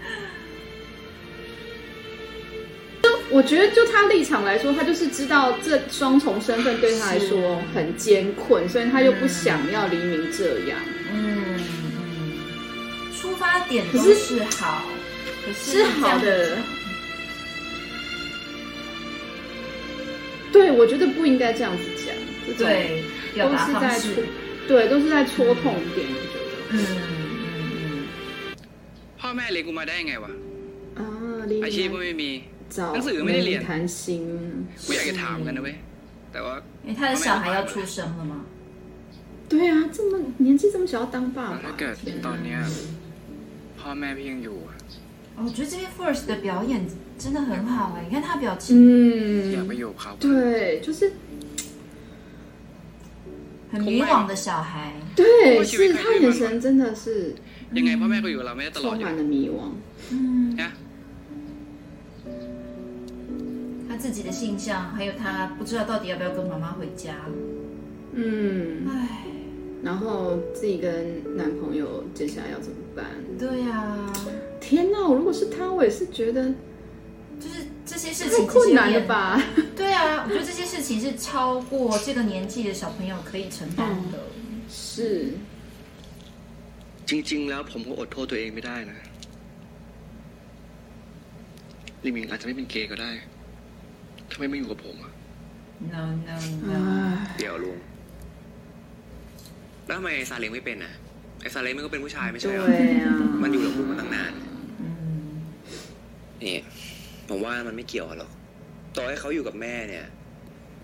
[3.31, 10.79] 我觉得就他立场来说，他就是知道这双重身份对他来说很艰困，所以他又不想要黎明这样。
[11.13, 11.61] 嗯
[12.01, 14.83] 嗯，出发点都可是是好，
[15.45, 16.57] 可是是好的。
[20.51, 22.07] 对，我觉得不应该这样子讲，
[22.47, 23.03] 这种对
[23.35, 24.23] 表都达方式是在戳，，
[24.69, 25.63] 对，都是在戳痛
[25.95, 25.99] 点。
[26.71, 27.09] 我觉得嗯
[27.73, 28.09] 嗯
[29.21, 30.33] พ่อแม่เลี้ยงกูมาได้ยังไงวะ
[30.99, 31.03] 啊，
[31.51, 32.31] 黎 อาชีพก็ 明 ไม่มี
[32.77, 34.09] 找 หนังสือไม่ได้ 梅 เรียน 林谈心，
[34.87, 35.77] กูอยากจะถามกันนะเว้ย
[36.33, 36.55] แต่ว่า
[36.87, 38.35] 嗯，因为他的小孩要出生了吗？
[39.51, 40.13] 对啊，这么
[40.47, 42.59] 年纪这么小要当爸 ถ้า 爸 เกิด，天 ตอน 哪 เนี้ย
[43.79, 44.77] พ่อแม่พี่ยังอยู่อะ
[45.37, 46.73] 哦我觉得这边 Force 的表演
[47.23, 48.67] 真的很好哎，你看他表情
[49.53, 50.29] อยากไป 嗯， อยู่กับเขา 对，
[50.87, 51.01] 就是
[53.73, 57.35] 很迷惘的小孩，对，是他眼神真的是
[57.77, 59.59] ยังไงพ่อแม่ก็อยู่กับเราไม่ได้ตลอด 充 อยู่ 满了迷惘。
[60.13, 60.17] 嗯，
[60.61, 60.71] นะ
[63.89, 65.23] 他自己的性向，还有他
[65.59, 67.07] 不知道到底要不要跟妈妈回家，
[68.13, 68.93] 嗯，唉，
[69.83, 70.87] 然后自己跟
[71.37, 73.05] 男朋友接下来要怎么办？
[73.39, 73.73] 对呀、
[74.61, 74.97] 天哪！
[75.19, 76.55] 如果是他，我也是觉得就是
[77.91, 79.09] 这些事太情困难了其实有点？
[79.09, 79.15] 吧？
[79.77, 83.81] 对啊，我觉得这些事情是超过这个年纪的小朋友可以承担
[84.13, 84.15] 的。
[84.69, 85.33] 是，
[87.09, 88.99] จริง ๆ แล้วผมก็อดโทษตัวเองไม่ได้นะ
[92.05, 93.11] ลิมิงอาจจะไม่เป็นเกย์ก็ได้
[94.31, 95.13] ทำไมไม่อยู่กับผมอะ
[95.95, 96.37] No no
[96.71, 97.79] no，唉， เดี๋ยวลุง
[99.87, 100.93] แล้วทำไมไอ้ซาเล้งไม่เป็นอ่ะ
[101.43, 103.11] ไอ้ซาเล้งมันก็เป็นผู้ชายไม่ใช่เหรอ 对啊，
[103.43, 104.33] มันอยู่กับลุงมาตั้งนาน
[104.83, 104.85] 嗯，
[106.43, 106.57] นี่
[107.33, 108.31] ผมว่ามันไม่เกี่ยวกันหรอก
[108.97, 110.07] ต่อให้เขาอยู่กับแม่เนี่ย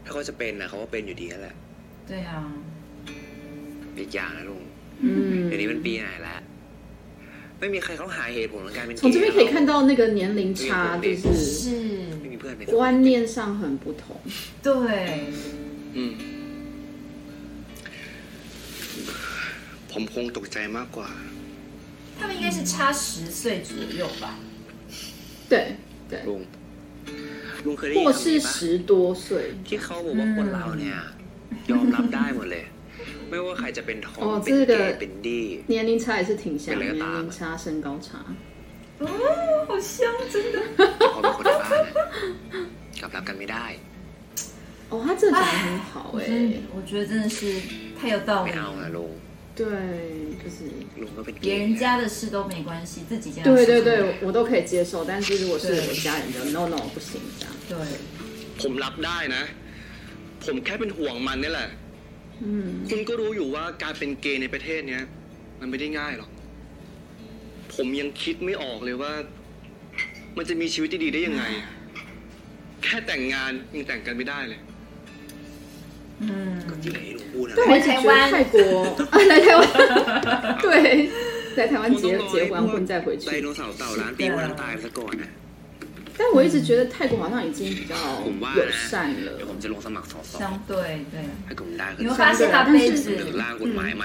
[0.05, 1.55] ถ้าเขาจะเป็นนะเขาก็เป็นอยู่ดีนั่นแหละ
[2.11, 2.35] 对啊，
[3.99, 4.63] อีกอย่างนะลุง
[5.03, 5.07] 嗯
[5.47, 6.41] เดี๋ยวนี้มันปีไหนแล้ว
[7.59, 10.63] ไม่มีใครเขาหาเหตุผลของการเป็นเกย์ 从这边可以看到那个年龄差，
[11.05, 11.65] 就是是，
[12.21, 14.03] ไม่มีเพื่อนเป็น 观念上很不同。
[14.67, 14.71] 对，
[15.97, 16.13] อืม
[19.93, 21.11] ผมคงตกใจมากกว่า
[22.19, 23.05] 他们应该是差十
[23.41, 24.25] 岁左右吧？
[25.53, 25.55] 对
[26.11, 26.41] 对， ลุง
[27.65, 28.57] ลุงเคยได้ยิน 或 คำ 是 นี้ปะ 十
[28.91, 28.93] 多
[29.25, 29.27] 岁。
[29.67, 30.97] ที่เขาบอกว่าคนเราเนี่ย
[31.71, 32.65] ยอมรับได้หมดเลย
[33.29, 35.43] ไม่ว่าใครจะเป็นทอม 哦 เป็น 这 เก 个 ย์เป็นดี
[35.75, 38.09] 年龄差也是挺像，本来年就打了龄差、身高差。
[39.03, 39.07] 哦，
[39.69, 40.01] 好香，
[40.33, 40.57] 真的。
[40.77, 42.05] แต่พอเป็นคนในบ้านน่ะ
[43.01, 43.67] กลับรับกันไม่ได้
[44.91, 47.39] 哦，他这个讲的很好哎、真的，我觉得真的是
[47.99, 48.83] 太有道 ไม่ 理 เอา 了。
[48.83, 49.13] นะลุง
[49.59, 49.65] 对，
[50.43, 50.59] 就是
[51.01, 53.91] ลุงก็เป็นเก 别 ย์ 人家的事都没关系，自己家的对对事对，
[54.27, 57.55] 我都可以接受，但是如果是对我家人的，no no 不行这样。
[57.71, 57.75] 对，
[58.61, 59.43] ผมรับได้นะ
[60.45, 61.69] ผมแค่เป็นห่วงมันนี่แหละ
[62.45, 62.47] 嗯，
[62.89, 65.03] คุณก็รู้อยู่ว่าการเป็นเกย์ในประเทศเนี้ย
[65.61, 66.31] มันไม่ได้ง่ายหรอก
[67.75, 69.13] ผมยังคิดไม่ออกเลยว่า
[70.37, 71.45] มันจะมีชีวิตที่ดีได้ยังไง
[72.83, 74.78] แค่แต่งงานยังแต่งกันไม่ได้เลย ก็
[76.20, 76.62] 嗯，
[77.56, 81.10] 对，来台湾、泰国，啊、来台湾，对，
[81.56, 83.30] 在台湾结结完婚再回去。
[83.30, 83.48] 是的。
[86.18, 87.96] 但我一直觉得泰国好像已经比较
[88.54, 89.32] 友善了，
[90.38, 91.22] 相对对。
[91.98, 93.16] 你会发现他杯子，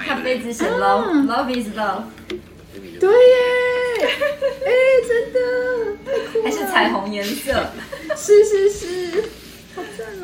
[0.07, 2.03] 他杯子写 love，love、is love。
[2.97, 4.07] 对耶，
[4.65, 4.71] 哎、
[5.05, 5.37] 真的，
[6.41, 7.69] 还是彩虹颜色，
[8.15, 9.21] 是是是，
[9.75, 10.23] 好赞哦。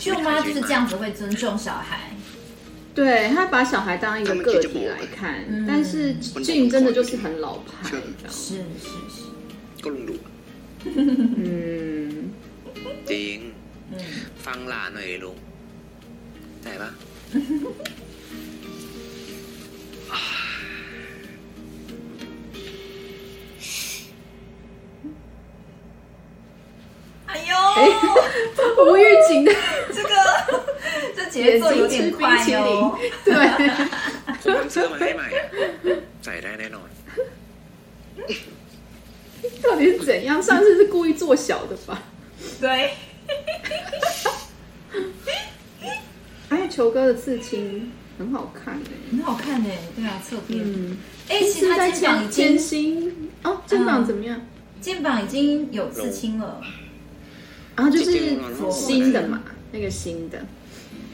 [0.00, 2.10] 舅妈就是这样子会尊重小孩。
[2.94, 6.14] 对他把小孩当一个个体来看，嗯但是
[6.46, 8.06] Jim 真的就是很老派，这样。
[8.30, 9.16] 是是是，
[9.82, 10.14] ก็ลุงดู
[11.42, 12.30] 嗯，
[13.10, 13.38] จริง
[13.92, 13.94] 嗯，
[14.44, 15.36] ฟังหลานหน่อยดิลุง
[16.62, 16.90] ได้ปะ
[28.86, 29.52] 无预警的
[29.92, 30.10] 这个
[31.16, 32.96] 这节奏有点快哟。
[33.24, 33.32] 对，
[34.42, 35.46] ผมทำเสื้อมาให้ใหม่อะ
[36.24, 36.88] ใส่ได้แน่นอน
[39.64, 40.42] 到底是怎样？
[40.42, 41.90] 上次是故意做小的吧？
[42.60, 42.90] 对，
[46.48, 50.60] 哎，球哥的刺青， 很好看哎，很好看哎，对啊，侧边。
[50.64, 54.40] 嗯，哎，其实他肩膀已经肩心哦，肩膀怎么样？
[54.80, 56.60] 肩膀已经有刺青了，
[57.76, 58.10] 然后就是
[58.70, 59.42] 新的嘛，
[59.72, 60.34] 那个新的，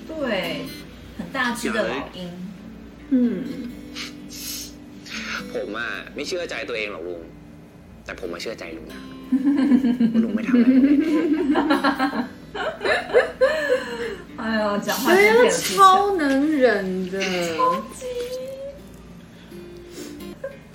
[0.09, 0.62] 对，
[1.18, 2.30] 很大只的老鹰。
[3.11, 3.45] 嗯，
[5.53, 7.20] ผมอ่ะไม่เชื่อใจตัวเองหรอกลุง
[8.05, 9.01] แต่ผมมาเชื่อใจลุงนะ
[10.12, 10.97] ว่าลุงไม่ทำอะไรผมเลย
[14.41, 17.16] 哎呦，讲话对啊，真的超能忍的，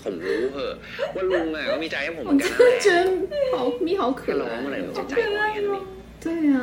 [0.03, 0.73] ผมรู้เหอะ
[1.15, 2.47] ว่าลุงอ่ะก็มีใจให้ผมเห 我 มือนกั
[2.85, 5.07] 真 นนั่นแห 的觉 ละ 得好咪好 แค่ 可 ร้องเมื่อไหร่ 爱 ลุงจะ 哦。
[5.09, 5.83] ใจอ่อนแค่นั้นเอง
[6.23, 6.59] 对啊，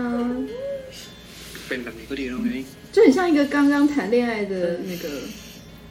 [1.69, 2.53] เป็นแบบนี้ก็ดีแล้วไง
[2.95, 4.55] 就很像一个刚刚谈恋爱的
[4.91, 5.07] 那个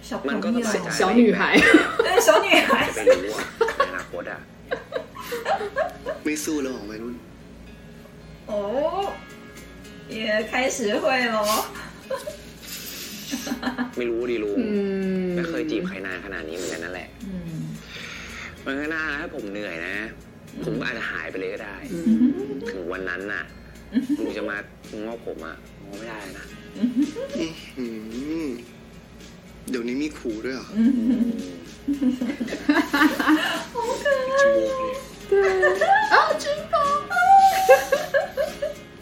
[0.08, 1.42] 小朋 มันก็ 友 ต้องเสียใจ 小女孩。
[2.06, 3.48] 对小女孩 จะไปรู้อ่ะ
[3.78, 4.40] ในอนาคตอ่ะ
[6.24, 7.16] ไม่สู้แล้วเหรอวัยรุ่น
[8.50, 8.54] 哦，
[10.18, 10.20] 也
[10.52, 11.04] 开始会
[11.36, 11.38] 喽。
[13.98, 14.74] ไม่รู้ดิลุง 嗯
[15.36, 17.08] ไม่เคยจีบใครนานขนาดนี้เหมือนกันนั่นแหละ
[18.68, 19.96] 嗯 มันก็น่าถ้าผมเหนื่อยนะ
[20.64, 21.76] ผมก็อาจจะหายไปเลยก็ได้
[22.70, 23.44] ถึงวันนั้นน่ะ
[24.18, 24.58] ลุงจะมา
[25.06, 26.46] งอผมอ่ะงอไม่ได้นะ
[27.78, 27.86] อื
[28.48, 28.50] ม
[29.70, 30.68] เดี๋ยวนี้มีขู่ด้วยเหรอ
[32.50, 32.58] จะ
[33.74, 35.34] บวกเลย 对
[36.14, 36.76] 啊，军宝，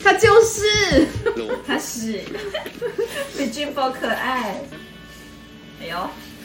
[0.04, 0.56] 他就是。
[1.40, 1.90] ลุง 他是
[3.38, 4.26] 比俊宝可爱。
[5.82, 5.96] 哎呦，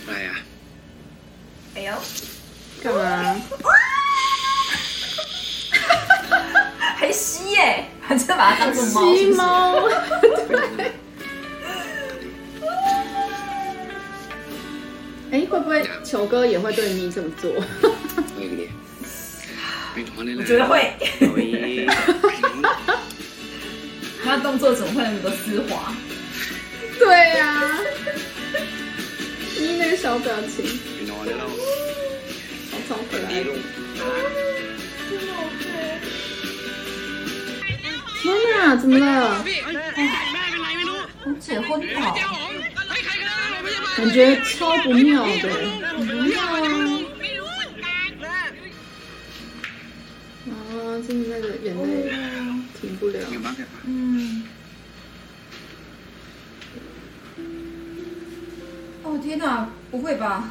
[0.06, 0.38] อะไรอ่ะ
[1.74, 1.90] 哎呦，
[2.83, 3.41] 干嘛？
[6.97, 8.17] 还吸耶、还！
[8.17, 9.15] 反把它当做猫。
[9.15, 9.87] 吸猫。
[10.47, 10.91] 对。
[15.31, 17.49] 哎、会不会球哥也会对你这么做？
[19.95, 20.91] 我觉得会。
[24.23, 25.93] 他动作怎么会那么多丝滑？
[26.99, 27.79] 对呀、啊，
[29.59, 30.65] 你那个小表情。
[32.91, 33.45] 从粉底。
[38.21, 39.45] 天哪，怎么了？
[39.95, 39.99] 哎，
[41.39, 42.15] 结婚了，
[43.95, 45.49] 感觉超不妙的，
[45.95, 46.59] 不妙啊！
[50.49, 50.51] 啊，
[51.07, 52.11] 真的那个眼泪
[52.81, 53.19] 停不了，
[53.85, 54.43] 嗯。
[59.03, 60.49] 哦天哪，不会吧？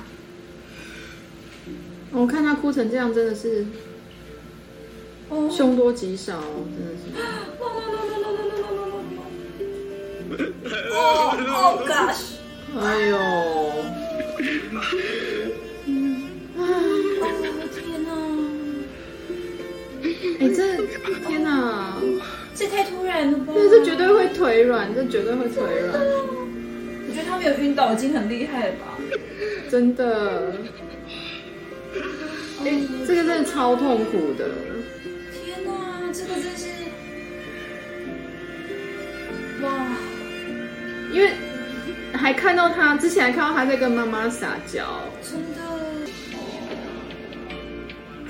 [2.13, 3.65] 我看他哭成这样，真的是
[5.29, 6.41] 哦，凶多吉少，
[6.77, 7.03] 真的是。
[10.93, 10.95] 哦
[11.49, 12.35] 哦 gosh，
[12.79, 13.17] 哎呦，
[16.57, 16.61] 哦
[17.75, 18.11] 天哪，
[20.41, 20.59] 哎、这
[21.27, 21.97] 天哪，
[22.55, 23.53] 这太突然了吧？
[23.55, 26.01] 对，这绝对会腿软，这绝对会腿软，
[27.09, 28.99] 我觉得他没有晕倒已经很厉害了吧？
[29.71, 30.55] 真的。
[32.63, 34.51] 哎、这个真的超痛苦的。
[35.33, 36.67] 天哪，这个真是，
[39.63, 39.71] 哇，
[41.13, 41.33] 因为
[42.13, 45.61] 还看到他之前还看到他在跟妈妈撒娇，真的，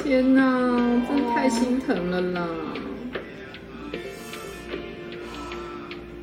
[0.03, 0.43] 天哪，
[1.09, 2.49] 真的太心疼了啦！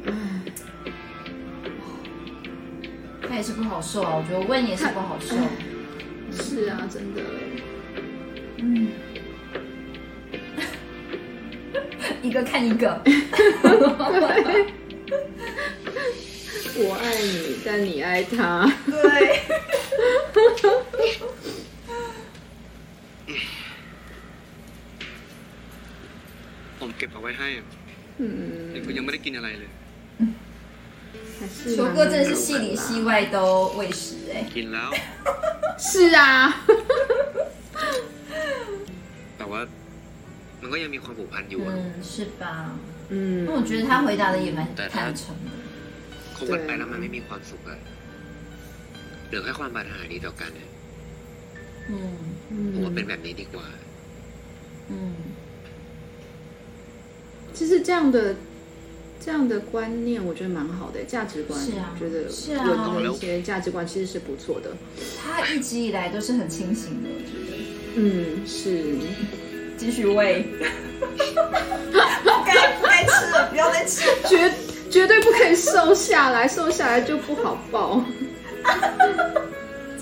[0.06, 0.12] 唉，
[3.28, 5.36] 他也是不好受啊，我觉得问也是不好受。
[6.32, 7.22] 是啊，真的，
[12.27, 12.85] 一个看一个，
[16.85, 18.37] 我爱你，但你爱他。
[18.87, 18.95] 对，
[26.79, 27.49] ผมเก็บเอาไว้ให้
[28.21, 28.23] 嗯
[28.73, 29.71] เด็กก็ยังไม่ได้กินอะไรเลย
[31.39, 33.37] 还是球哥真的是戏里戏外都
[33.79, 34.91] 喂食哎、 กินแล้ว
[35.89, 36.23] 是啊，
[40.67, 41.79] มันก็ยังมีความผูกพันอยู่อะ 嗯，
[42.11, 42.45] 是吧？
[43.13, 43.15] 嗯
[43.47, 45.49] 那我觉得他回答的也蛮对他坦诚的。
[46.37, 47.79] คบกันไปแล้วมันไม่มีความสุขอะ
[49.27, 50.69] เหลือแค่ความปรารถนาดีต่อกันอะ
[51.91, 51.93] 嗯
[52.73, 53.67] ผมว่าเป็น 嗯， แบบนี้ดีกว่า
[54.91, 54.95] 嗯，
[57.57, 58.37] 其实这样的
[59.25, 59.75] 这样的观
[60.07, 64.67] 念，我觉得蛮好的，价值观，是啊觉得是啊稳的一些价值观其实是不错的。
[65.19, 67.51] 他一直以来都是很清醒的，我觉得。
[67.95, 68.61] 嗯，是，
[69.77, 70.45] 继续喂，
[72.23, 74.29] 不该不该吃了，不要再吃了。
[74.29, 74.53] 绝
[74.91, 78.05] 绝对不可以瘦下来，瘦下来就不好抱。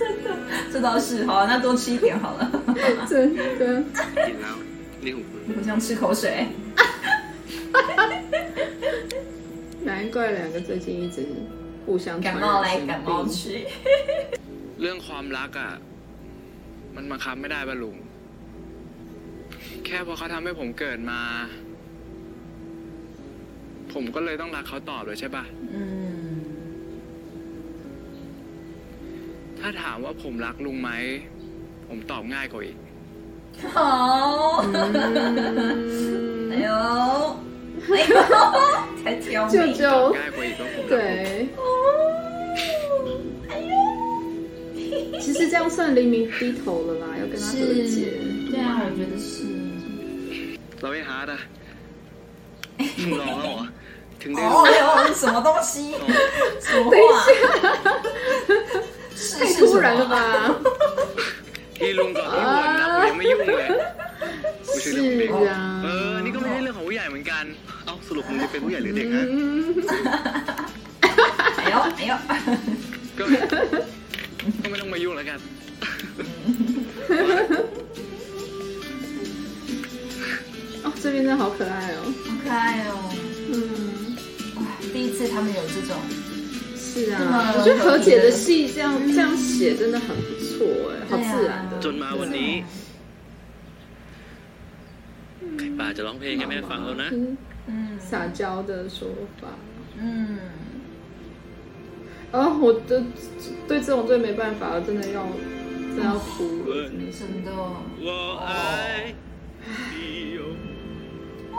[0.73, 2.41] 这倒是好，那多吃一点好了。
[3.09, 3.85] 真的，
[4.27, 4.57] กินแล้ว
[5.05, 6.25] นี่ของคุณ 我想吃口水。
[9.89, 11.19] 难怪两个最近一直
[11.87, 13.67] 互相感冒来感冒去。
[14.81, 15.73] เรื่องความรักอ่ะ
[16.95, 17.97] มันบังคับไม่ได้ป่ะลุง
[19.85, 21.21] แค่พอเขาทำให้ผมเกิดมา
[23.93, 25.45] ผมก็เลยต้องรักเขาต่อเลยใช่ป่ะ
[25.75, 25.83] อื
[26.27, 26.39] ม
[29.59, 30.91] ถ้าถามว่าผมรักลุงไหม
[31.89, 32.77] ผมตอบง่ายกว่าอีก
[33.75, 33.77] 好，
[36.53, 36.69] 哎呦，
[37.93, 38.15] 哎呦，
[39.01, 39.83] 才挑舅眉，舅
[40.19, 40.97] ง่ายกว่าอีกว่าผมรัก 对，
[45.23, 47.97] 其实这样算黎明低头了啦，要跟他和是解。，
[48.51, 49.54] 对啊，我觉得是。
[50.81, 51.41] เราไม่ฮาร์ดอะ
[53.03, 53.67] มึงลองแล้วเหรอ
[54.23, 54.87] ถึงได้ 哦 รู้ 哎呦，
[55.21, 55.75] 什么东西？
[56.67, 56.95] 什么话？
[59.25, 60.15] 是太是突然了什么？
[60.15, 60.17] 吧？
[61.77, 63.69] ที่ลุงกับพี่บ่นนะผมยังไม่ยุ่งเลย
[64.65, 67.45] ไม่ใช่เรื่องของเด็ก 是啊 เออ นี่ก็ไม่ใช่เรื่องของผู้ใหญ่เหมือนกัน
[67.85, 69.35] เอ้าสรุปมึงจะเป็นผู้ใหญ่หรือเด็กฮะ 嗯，
[71.59, 72.13] 哎呦哎呦，
[73.19, 73.25] ก็
[74.63, 75.39] ก็ไม่ต้องมายุ่งแล้วกัน
[81.05, 81.99] 这边真的好可爱哦。
[82.27, 82.93] 好可爱哦！
[83.53, 83.55] 嗯，
[84.93, 85.97] 第一次他们有这种，
[86.77, 91.73] 是这么啊，我觉得和解的戏这样这样写真的很不错哎，好自然的。
[91.85, 92.53] จนมาวันนี้
[95.59, 97.19] ใครป่าจะร้องเพลงให้แม่ฟังแล้วนะ 嗯，
[97.71, 97.73] 嗯
[98.09, 98.41] 撒娇
[98.71, 98.99] 的说
[99.41, 99.43] 法。
[99.99, 100.05] 嗯，
[102.33, 102.91] 哦，我的
[103.69, 105.19] 对这种最没办法了，真的要
[105.95, 106.29] 真的要哭
[106.69, 107.19] 了，真的是。
[107.21, 107.49] 真的。
[108.05, 108.09] 我
[108.47, 109.15] 爱
[109.95, 110.39] 你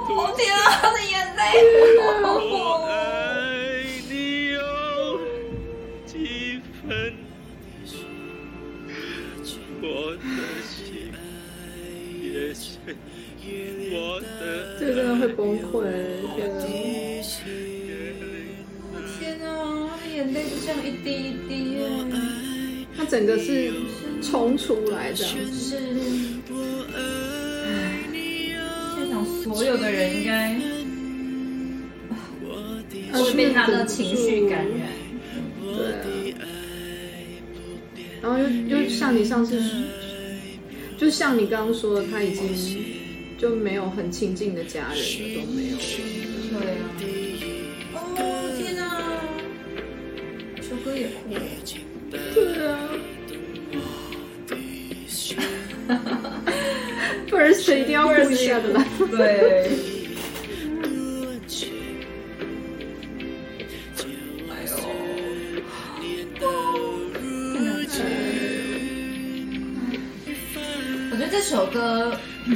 [0.09, 1.41] 哟，哦天啊，他的眼泪！
[2.23, 2.25] 我
[2.89, 2.91] 爱
[4.09, 4.13] 你
[4.53, 4.61] 有
[6.07, 7.15] 几分，
[9.83, 9.85] 我
[10.17, 10.23] 的
[10.63, 11.13] 心
[12.23, 12.79] 也是
[13.93, 14.25] 我的
[14.79, 15.75] 这个真的会崩溃，
[16.37, 16.59] 天哪！
[19.19, 19.51] 天啊，
[19.91, 21.81] 他的眼泪就这样一滴一滴耶。
[22.97, 23.73] 他整个是
[24.23, 25.53] 冲出来这样子。
[25.53, 25.77] 是。
[29.43, 30.55] 所有的人应该
[33.13, 34.89] 会被他的情绪感染。
[35.61, 36.41] 对啊。
[38.23, 38.49] 然后又
[38.79, 39.63] 又像你上次，
[40.99, 42.49] 就像你刚刚说的，他已经
[43.39, 45.05] 就没有很亲近的家人了，
[45.35, 45.83] 都没有了。
[46.51, 46.83] 对啊。
[47.95, 47.99] 哦
[48.59, 48.83] 天哪！
[50.63, 51.41] 秋哥也哭了。
[52.35, 52.71] 对啊。
[57.29, 58.85] First 一定要哭一下的啦。
[59.11, 59.71] 对。
[71.09, 72.55] 我觉得这首歌，嗯，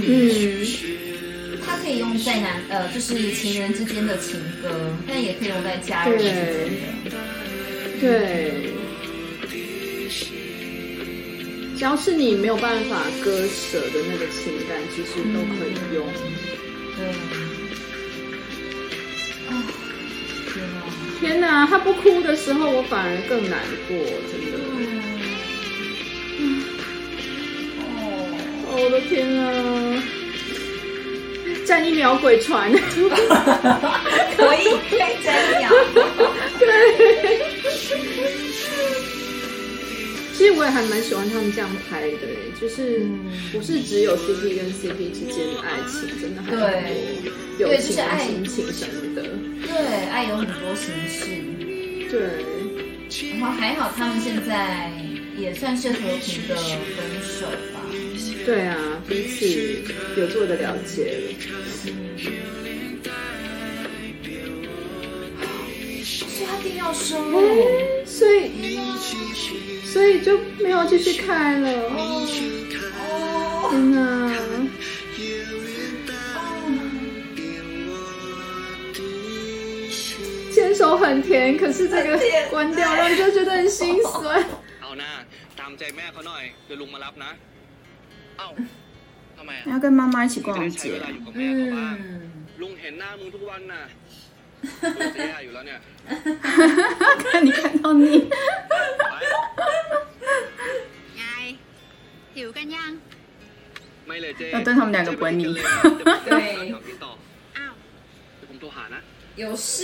[1.64, 6.34] 它可以用在男呃，就是情人之间的情歌，但也可以用在家人之间
[7.04, 7.10] 的。
[8.00, 8.69] 对，
[11.80, 16.06] 只要是你没有办法割舍的那个情感，其实都可以用。
[16.94, 17.06] 对。
[19.48, 19.50] 啊，
[20.52, 20.76] 天哪！
[21.18, 23.58] 天哪，他不哭的时候，我反而更难
[23.88, 23.96] 过，
[24.30, 24.58] 真的。
[28.68, 29.42] 哦，我的天啊！
[31.64, 35.30] 站一秒鬼船，可以，可以这
[35.62, 35.72] 样。
[35.94, 36.26] 对。
[40.60, 42.18] 我也还蛮喜欢他们这样拍的，
[42.60, 43.00] 就是
[43.50, 46.84] 不是只有 CP 跟 CP 之间的爱情，真的还有很
[47.24, 49.22] 多友情啊、亲情什么的。
[49.66, 49.72] 对，
[50.10, 51.24] 爱有很多形式。
[52.10, 52.20] 对。
[53.40, 54.92] 然后还好，他们现在
[55.38, 56.68] 也算是和平的分
[57.22, 57.80] 手吧。
[58.44, 58.76] 对啊，
[59.08, 59.46] 彼此
[60.20, 61.32] 有做的了解了。
[66.04, 68.50] 所以他一定要生哎，所以
[69.92, 71.66] 所以就没有继续开了。
[73.70, 73.98] 天哪！
[80.54, 82.18] 牵手很甜，可是这个
[82.50, 84.44] 关掉了，就觉得很心酸。
[84.80, 85.04] 好呢，
[85.58, 86.38] ตามใจแม่เขาหน่า。
[89.66, 91.00] 要跟妈妈一起逛街。
[91.34, 92.30] 嗯。
[94.59, 98.05] ว ลาอยู่กับแม่เขาบ้าง ลุงเห็นหน้ามึงทุกวันน่ะเบื่อจะแย่อยู่แล้วเนี่ย 看你看到你，
[101.17, 101.23] ไง
[102.35, 102.91] หิวกันยัง
[104.07, 105.43] ไม่เลยเจ๊ 要对他们两个不会腻。
[106.29, 106.33] 对，
[106.87, 107.11] พี่ต่อ
[107.57, 107.73] อ้าว
[108.37, 108.99] เดี๋ยวผมโทรหานะ
[109.41, 109.77] 有事？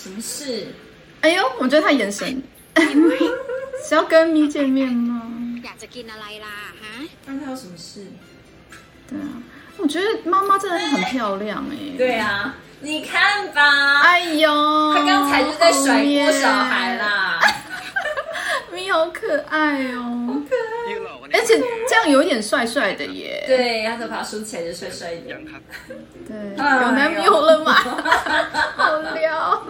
[0.00, 0.32] 什么事？
[1.24, 2.20] 哎呦，我觉得他眼神
[3.86, 4.78] 是要 跟咪见面
[5.10, 5.12] 吗？
[5.64, 6.94] อยากจะกินอะไรล่ะฮะ
[7.26, 7.90] 那他有什么事？
[9.08, 9.28] 对啊，
[9.78, 17.39] 我觉得妈妈真的很漂亮哎、对啊， 你看吧，哎呦，他刚才就在甩锅小孩啦。
[18.73, 20.53] 咪好可爱哦，好可
[21.31, 21.57] 爱，而且
[21.87, 23.45] 这样有点帅帅的耶。
[23.47, 25.33] 对，他头发梳起来就帅帅的。
[26.27, 27.73] 对，有男朋友了吗？
[28.75, 29.63] 好撩。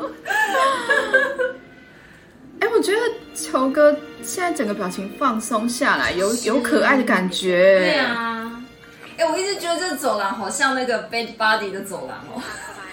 [2.62, 3.00] 哎，我觉得
[3.36, 7.80] 球哥现在整个表情放松下来，有有可爱的感觉。
[7.80, 8.52] 对啊。
[9.18, 12.42] 哎，我一直觉得这走廊好像那个 Bad Body 的走廊哦。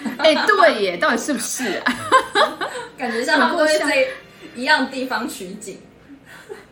[0.17, 1.81] 哎，对耶，到底是不是？
[2.97, 4.07] 感觉像他们都会在
[4.55, 5.79] 一样地方取景。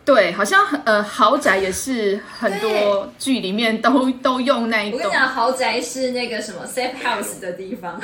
[0.06, 5.00] 对，好像呃豪宅也是很多剧里面都 都用那一栋。
[5.00, 8.00] 我跟你讲，豪宅是那个什么 safe house 的地方。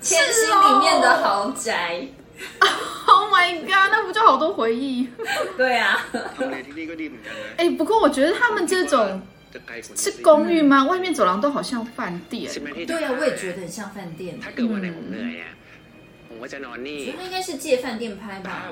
[0.00, 2.06] 千心里面的豪宅。
[3.06, 5.08] Oh my god，那不就好多回忆？
[5.56, 6.06] 对啊。
[7.56, 9.20] 哎，不过我觉得他们这种
[9.96, 10.84] 是公寓吗？
[10.86, 12.50] 外面走廊都好像饭店。
[12.86, 14.38] 对啊，我也觉得很像饭店。
[17.06, 18.68] 我觉得应该是借饭店拍吧。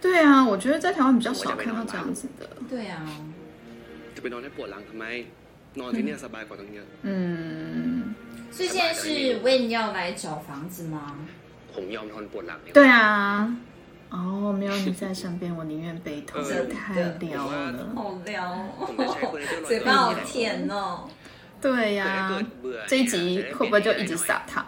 [0.00, 2.48] 对啊，我觉得在台湾比较少看到这样子的。
[2.68, 3.06] 对啊。
[7.02, 8.14] 嗯。
[8.50, 11.16] 所以现在是 Win 要来找房子吗？
[12.74, 13.56] 对啊。
[14.10, 16.42] 哦，没有你在身边，我宁愿背痛。
[16.44, 18.66] 这太撩了，好撩，
[19.66, 21.08] 嘴巴好甜哦。
[21.60, 22.42] 对呀，
[22.88, 24.66] 这一集会不会就一直撒糖？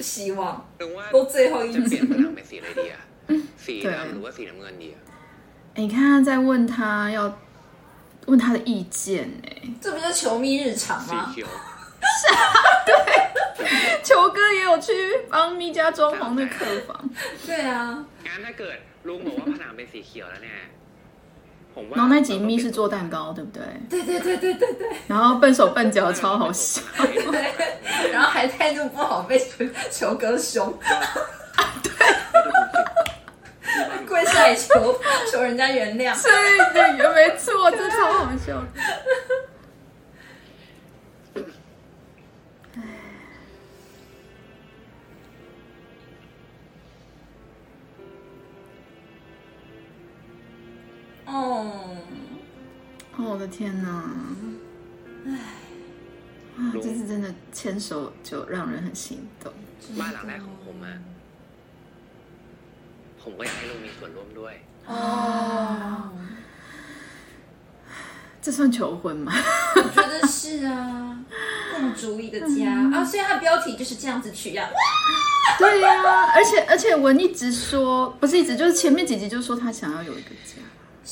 [0.00, 0.66] 希望
[1.12, 1.98] 都最后一集。
[3.26, 3.94] 对。
[5.76, 7.38] 你看他在问他要
[8.26, 11.34] 问他的意见哎，这不是球迷日常吗？
[12.00, 12.52] 是啊，
[12.86, 12.94] 对，
[14.02, 14.92] 球哥也有去
[15.28, 17.10] 帮咪家装潢那客房。
[17.46, 18.04] 对啊。
[21.94, 23.62] 然后那集咪是做蛋糕，对不对？
[23.88, 24.88] 对对对对对对。
[25.06, 26.82] 然后笨手笨脚，超好笑。
[26.96, 28.10] 对。
[28.12, 29.40] 然后还态度不好，被
[29.90, 30.76] 球哥凶。
[31.82, 31.90] 对。
[34.06, 36.20] 跪下来求求人家原谅。
[36.20, 36.30] 对
[36.72, 38.62] 对，也没错，这超好笑。
[53.29, 54.03] 我的天哪！
[55.25, 55.29] 哎，
[56.57, 59.51] 啊，这次真的牵手就让人很心动。
[59.99, 60.95] บ้านหลังแรกของผมอะ
[63.21, 64.53] ผมก็อยากให้ลุงมีส่วนร่วมด้วย
[64.87, 64.93] 哦，
[68.43, 69.33] 这算求婚吗？
[69.75, 71.17] 我觉得是啊，
[71.73, 74.69] 共筑一个家啊，所以它标题就是这样子取呀。
[75.57, 75.87] 对呀，
[76.35, 80.61] 而且而且文一直说，不是一直就是前面几集就说他想要有一个家。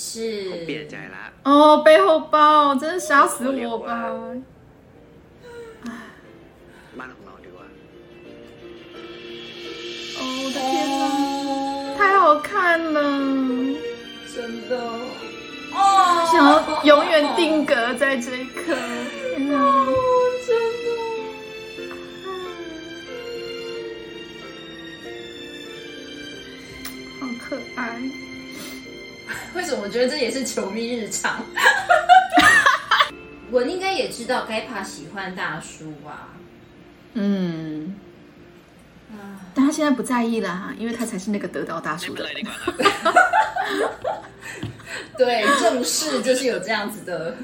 [0.01, 0.53] 是。
[1.43, 4.11] 哦，背后包，真的杀死我吧！
[4.11, 4.37] 哦，
[10.21, 13.01] 我的天哪，太好看了，
[14.33, 14.79] 真的。
[15.73, 18.77] 哦，想要永远定格在这一刻，
[19.37, 19.85] 天哪，
[20.47, 20.87] 真的，
[27.19, 27.83] 好可爱。
[29.59, 31.45] 为什么我觉得这也是球迷日常？
[33.51, 36.29] 我应该也知道该怕喜欢大叔啊？
[37.15, 37.97] 嗯，
[39.53, 42.25] 但他现在不在意了，因为他才是那个得到大叔的。
[45.19, 47.37] 对，正式就是有这样子的，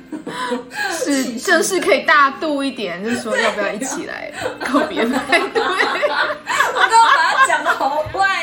[0.92, 5.60] 是正式可以大度一点，就是说要不要一起来告别派对？
[5.60, 8.33] 我刚刚把他讲的好坏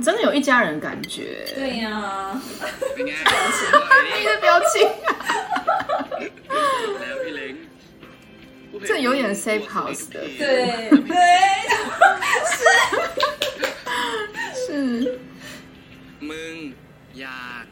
[0.00, 1.46] 真的有一家人感觉。
[1.54, 2.40] 对呀，
[2.96, 4.88] 你的表情，
[8.84, 10.20] 这有点 safe house 的。
[10.38, 11.16] 对对，
[12.52, 12.58] 是
[14.66, 14.66] 是。
[16.28, 16.56] มึง
[17.20, 17.66] อยาก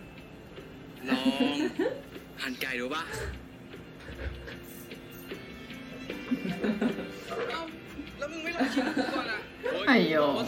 [1.09, 1.23] ลอ
[1.55, 1.57] ง
[2.43, 3.03] หั่นไก่ดูปะ
[9.88, 10.46] 哎呦！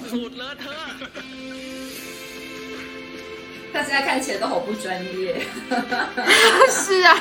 [3.74, 5.42] 他现在看起来都好不专业。
[6.70, 7.18] 是啊。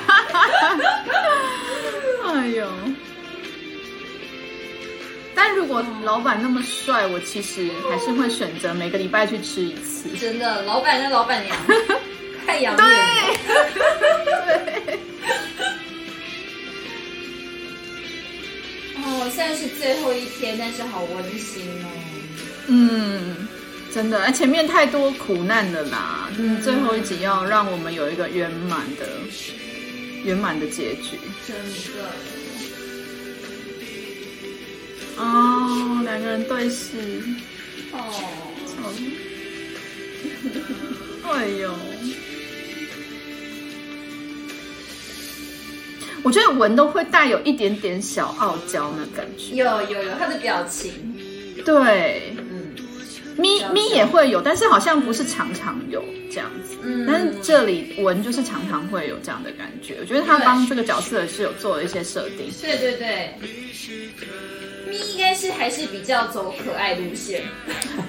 [2.27, 2.69] 哎呦！
[5.35, 10.11] 但如果老板那么帅，我其实还是会选择每个礼拜去吃一次。
[10.19, 11.57] 真的，老板跟老板娘
[12.47, 12.93] 太养眼了。
[14.47, 14.80] 对。
[19.21, 21.89] 哦，现在是最后一天，但是好温馨哦。
[22.69, 23.47] 嗯，
[23.93, 29.07] 真的，哎，前面太多苦难了啦，嗯，最后一集要让我们有一个圆满的、
[30.25, 31.19] 圆满的结局。
[31.47, 31.55] 真
[31.95, 32.11] 的。
[35.19, 37.23] 哦，两个人对视。
[37.93, 37.99] 哦。
[41.31, 41.75] 哎呦。
[46.23, 49.55] 我觉得文都会带有一点点小傲娇那感觉。
[49.55, 50.93] 有有有，他的表情。
[51.65, 52.35] 对。
[53.37, 56.77] 咪咪也会有，但是好像不是常常有这样子。
[56.83, 59.97] 嗯，但是这里文就是常常会有这样的感觉。
[59.99, 62.51] 我觉得他帮这个角色是有做了一些设定。
[62.61, 63.35] 对对对，
[64.91, 67.45] 咪应该是还是比较走可爱路线。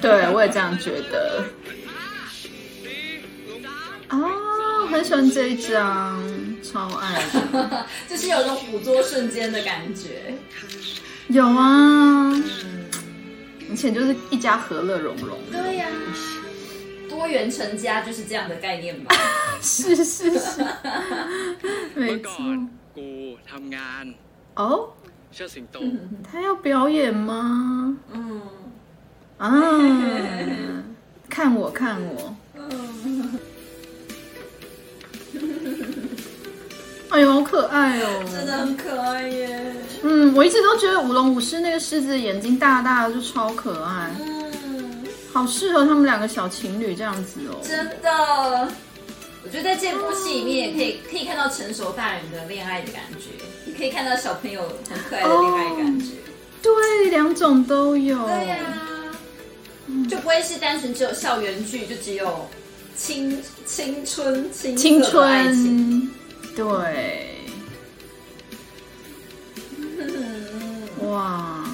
[0.02, 1.46] 对，我也这样觉得。
[4.10, 4.30] 哦，
[4.92, 6.22] 很喜欢这一张，
[6.62, 7.24] 超爱，
[8.10, 10.34] 就是有种捕捉瞬间的感觉。
[11.30, 12.32] 有啊。
[13.72, 15.38] 以前就是一家和乐融融。
[15.50, 15.88] 对呀，
[17.10, 19.16] 多元成家就是这样的概念吧。
[19.62, 20.66] 是 是是，
[21.96, 22.32] 没错。
[24.56, 24.90] 哦，
[26.30, 27.98] 他要表演吗？
[28.12, 28.42] 嗯。
[29.38, 29.50] 啊，
[31.30, 32.36] 看我看我。
[37.10, 38.24] 哎呦，好可爱哦！
[38.32, 39.74] 真的很可爱耶。
[40.02, 44.10] 嗯，我一直都觉得舞龙舞狮那个狮子眼睛大大的就超可爱。
[44.22, 47.60] 嗯，好适合他们两个小情侣这样子哦。
[47.62, 48.68] 真的，
[49.44, 53.30] 我觉得在这部戏里面也可以可以看到成熟大人的恋爱的感觉，
[53.70, 56.06] 也可以看到小朋友很可爱的恋爱感觉。
[56.62, 58.18] 对，两种都有。
[58.26, 58.58] 对呀，
[60.10, 62.48] 就不会是单纯只有校园剧，就只有
[63.04, 66.08] 青青春青春。
[66.56, 67.36] 对，
[71.10, 71.66] 哇，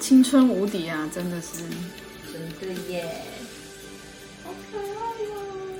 [0.00, 1.08] 青春无敌啊！
[1.14, 1.62] 真的是，
[2.32, 3.22] 真的耶，
[4.42, 5.36] 好可爱哦！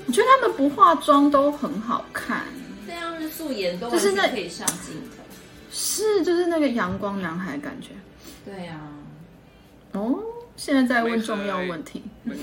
[0.06, 2.46] 我觉得他们不化妆都很好看，
[2.86, 5.24] 这样子素颜都就是那可以上镜头，
[5.72, 7.88] 是就是那个阳光男孩感觉。
[8.44, 8.78] 对呀，
[9.92, 10.22] 哦，
[10.56, 12.02] 现在在问重要问题。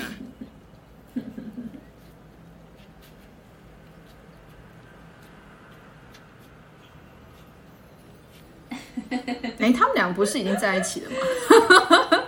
[9.59, 11.17] 哎，他们俩不是已经在一起了吗？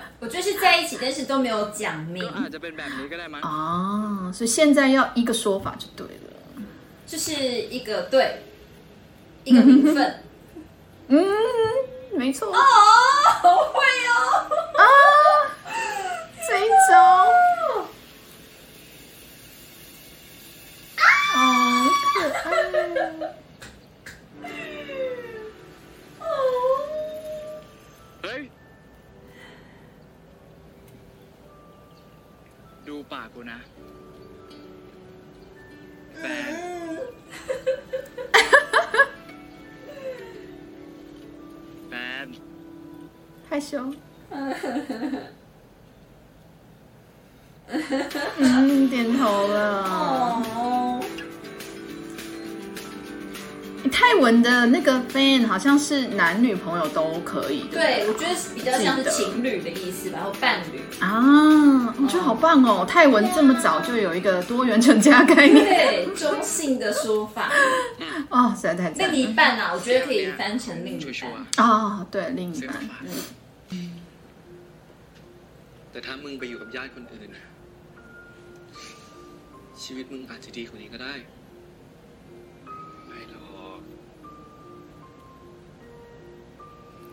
[0.19, 2.23] 我就是在一起，但是都没有讲明。
[3.41, 6.63] 哦，所以现在要一个说法就对了，
[7.05, 8.41] 就是一个对，
[9.43, 10.23] 一个名分。
[11.09, 11.25] 嗯，
[12.13, 12.47] 没错。
[12.47, 12.59] 哦，
[13.41, 14.47] 好会哦！
[14.77, 14.83] 啊，
[16.47, 16.95] 这一招。
[21.35, 22.44] 啊，可爱。
[32.86, 33.58] ดูปากกูนะ
[36.18, 36.52] แฟน
[41.88, 41.92] แฟ
[42.24, 42.26] น
[43.48, 43.70] 害羞
[48.38, 51.13] 嗯，点头了。
[53.94, 62.84] 泰文的那个 fan 好像是男女朋友都可以的，对我觉得比较像是情侣的意思，然后伴侣啊，我觉得好棒哦！
[62.86, 67.50] 泰文这么早就有一个多元成家概念，对中性的说法
[68.28, 72.70] 哦，实在太另一半啊，我觉得可以翻成另一半啊，对另一半。
[75.92, 77.30] แต่ถ้ามึงไปอยู่กับญาติคนอื่น
[79.82, 81.14] ชีวิตมึงอาจจะดีกว่านี้ก็ได้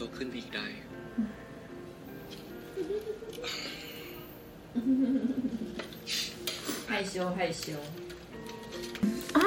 [0.16, 0.66] ขึ้นอีกได้
[6.88, 7.72] 害羞害羞
[9.34, 9.40] 啊！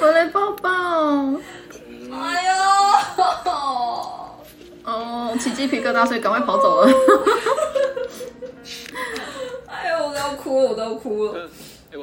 [0.00, 0.68] 我来抱抱。
[2.12, 2.50] 哎呦！
[4.84, 6.88] 哦，起鸡皮疙瘩，所以赶快跑走了。
[9.66, 11.50] 哎呦，我都要哭了，我都要哭了。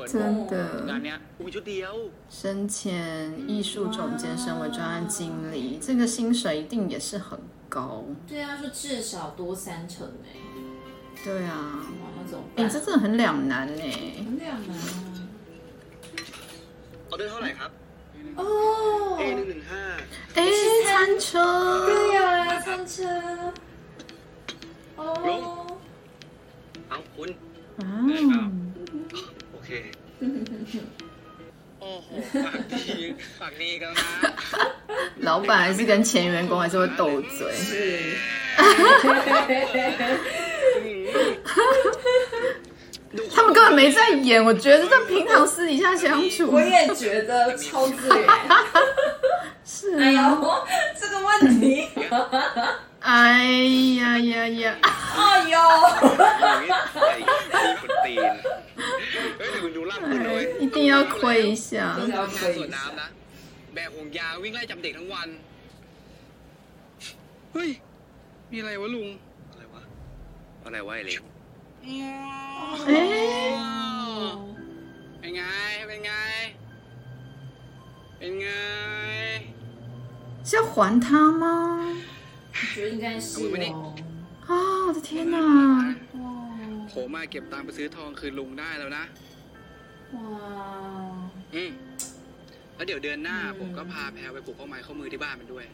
[0.08, 0.56] 真的，
[2.30, 8.04] 生前艺术总监，身为专案经理，这个薪水一定也是很 高。
[8.28, 10.28] 对啊，说至少多三成哎。
[11.24, 11.84] 对啊，
[12.18, 12.66] 那怎么办？
[12.66, 13.82] 哎，这真的很两难呢。
[14.18, 14.82] 很两难啊。
[17.10, 17.72] ออเดอร์เท่าไหร่ครับ
[18.40, 18.42] 哦。
[19.20, 19.84] A หนึ่งหนึ่งห้า
[20.38, 20.40] 哎，
[20.88, 21.30] 餐车。
[21.88, 22.20] 对呀，
[22.66, 22.96] 餐车。
[24.98, 25.02] 哦。
[26.90, 27.30] เอาคุณ
[27.80, 27.84] 啊。
[29.68, 29.70] โอเค
[31.80, 32.10] โ อ้โห
[32.46, 32.80] ฝากดี
[33.40, 34.04] ฝากดีกันนะ。
[35.28, 37.52] 老板还是跟前员工还是会斗嘴。
[37.54, 37.72] 是。
[43.34, 46.52] 他们根本没在演，我觉得在平常私底下相处。
[46.52, 48.18] 我也觉得超自然。
[49.64, 49.96] 是。
[50.00, 50.20] 哎呦，
[51.00, 51.88] 这个问题。
[53.00, 53.44] 哎
[54.00, 54.78] 呀呀呀！
[54.82, 55.58] 哎呦。
[60.60, 61.98] 一定要亏一下。
[62.02, 62.78] 一定要亏一下。
[63.74, 65.30] แบกห่วงยางวิ่งไล่จับเด็กทั้งวัน
[67.54, 67.70] เฮ้ย
[68.52, 69.08] มีอะไรวะลุง
[69.52, 69.82] อะไรวะ
[70.64, 71.22] อะไรวะไอ้เล็ก
[75.20, 75.44] เป็นไง
[75.88, 76.12] เป็นไง
[78.18, 78.48] เป็นไง
[80.50, 81.46] 是要还他吗？
[82.54, 83.40] 我觉得应该是
[83.74, 83.96] 哦。
[84.48, 84.52] 啊，
[84.88, 85.38] 我的天哪！
[86.92, 89.04] ผมมาเก็บตังค์ไปซื้อทองคืนลุงได้แล้วนะ
[90.16, 90.28] ว้า
[91.56, 91.72] อืม
[92.76, 95.66] แล้วเดี๋ยวเดือนหน้าผมก็พาแพลไปปลูกข้าวไม้ข้อมือที่บ้านมันด้วย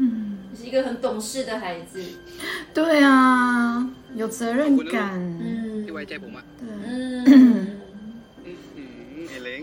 [0.00, 0.04] 嗯，
[0.58, 1.92] 是一个很懂事的孩子。
[2.74, 4.96] 对啊，有责任感。
[5.42, 6.44] 嗯，ที่ไว้ใจผมอ่ะ
[9.28, 9.62] ไอ้เล้ง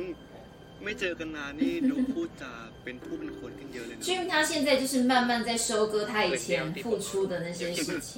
[0.84, 6.48] ไม่เจอกันนานนี่ดูพูดจาเป็นผู้เป็นคนขึ้นเยอะเลยนะ 因为他现在就是慢慢在收割他以前
[6.84, 8.10] 付出的那些事情。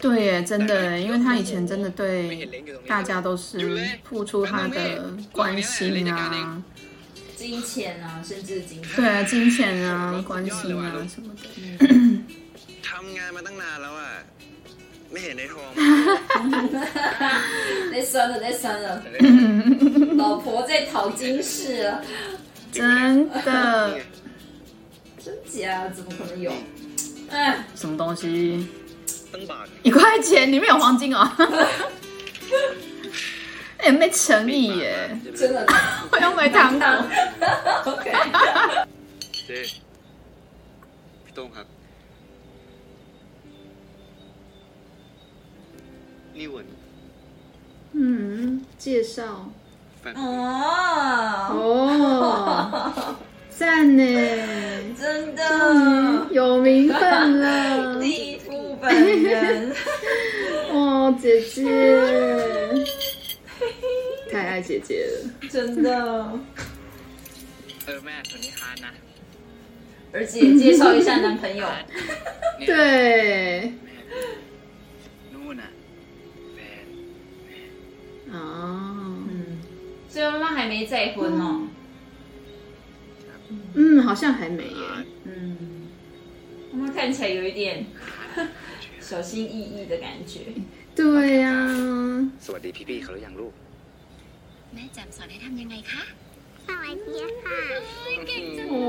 [0.00, 2.48] 对耶，真的，因为他以前真的对
[2.86, 3.48] 大家都是
[4.02, 4.78] 付出他的
[5.30, 6.62] 关心啊。
[7.36, 8.84] 金钱啊，甚至金钱。
[8.96, 9.58] 对啊，金钱
[9.88, 11.44] 啊，关心啊什么的。
[12.86, 14.12] ทำงานมาตั้งนานแล้วอ่ะ
[15.10, 15.70] ไม่เห็นในทอง
[17.90, 18.86] ได้酸了，ได้酸了。
[20.22, 21.88] 老婆在讨金饰了，
[22.72, 23.98] 真的。
[25.24, 25.88] 真假？
[25.94, 26.50] 怎么可能有？
[27.30, 28.66] 哎，什么东西？
[29.82, 31.18] 一块钱里面有黄金哦。
[33.85, 35.65] 也没诚意耶，真的，
[36.11, 37.05] 我要买糖糖。
[37.85, 38.11] OK。
[47.93, 49.49] 嗯，介绍。
[50.15, 51.47] 哦。
[51.51, 53.15] 哦，
[53.49, 54.03] 赞呢，
[54.99, 55.43] 真的，
[56.31, 57.99] 有名分了，
[58.49, 59.73] 我本人。
[60.73, 61.65] 哇， 姐姐。
[64.36, 65.14] 太爱姐姐了，
[65.54, 65.88] 真的。
[67.84, 68.92] เออแม่คนนี้คานนะ
[70.14, 71.62] 而且介绍一下男朋友。
[72.68, 72.70] 对。
[75.32, 75.70] นู่นน่ะ
[76.54, 76.86] แฟน
[78.34, 78.36] 哦，
[79.28, 79.32] 嗯，
[80.12, 81.44] 所以妈妈还没再婚哦。
[83.74, 84.84] 嗯，好像还没耶。
[85.24, 85.30] 嗯，
[86.72, 87.86] 妈妈看起来有一点
[89.00, 90.40] 小心翼翼的感觉。
[90.94, 91.48] 对呀。
[92.44, 93.52] สวัสดีพี่ๆเขาหรือยังลูก
[94.74, 96.02] แม่แจ่มสอนให้ทำยังไงคะ
[96.66, 97.60] สวัสดีค่ะ
[98.26, 98.82] เก่งจังโอ้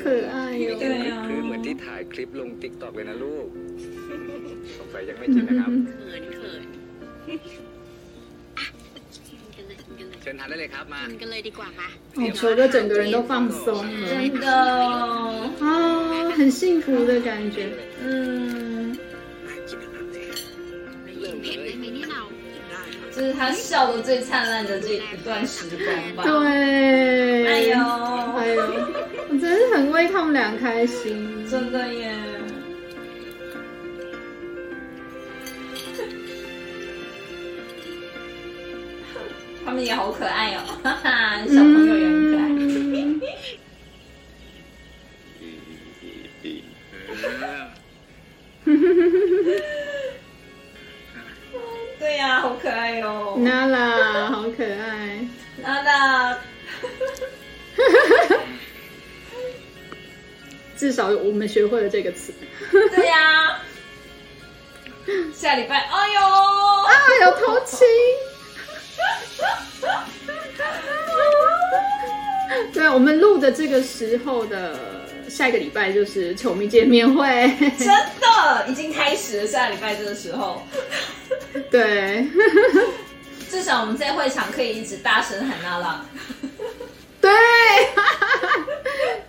[0.00, 0.34] 可爱
[0.64, 0.66] 哟
[1.26, 3.46] คือเหมือนที่ถ่ายคลิปลงติ๊กต็อกเลยนะลูก
[4.76, 6.62] สงสัยยังไม่จริงนะครับเขินเขิน
[10.22, 11.88] เชิญทานได้เลยครับมากันเลยดีกว่าค่ะ
[12.18, 13.32] 哦，球哥整个人都放
[13.62, 13.64] 松
[14.02, 14.12] 了，真
[14.44, 14.46] 的
[15.64, 15.66] 啊，
[16.36, 17.56] 很幸福的感觉，
[18.04, 18.43] 嗯。
[23.25, 26.23] 是他笑的最灿烂的这一段时光吧。
[26.23, 27.77] 对，哎呦，
[28.37, 28.63] 哎呦，
[29.29, 32.13] 我真是很为他们俩开心，真的耶。
[39.65, 42.24] 他们也好可爱哦，哈哈，小朋友也很
[60.85, 62.31] 至少我们学会了这个词。
[62.71, 63.57] 对呀。
[65.33, 67.87] 下礼拜，哎呦，啊，有偷亲。
[72.71, 74.79] 对，我们录的这个时候的
[75.27, 77.25] 下一个礼拜就是球迷见面会，
[77.79, 79.47] 真的已经开始了。
[79.47, 80.61] 下礼拜这个时候。
[81.71, 82.27] 对，
[83.49, 86.05] 至少我们在会场可以一直大声喊娜娜。
[87.21, 87.31] 对，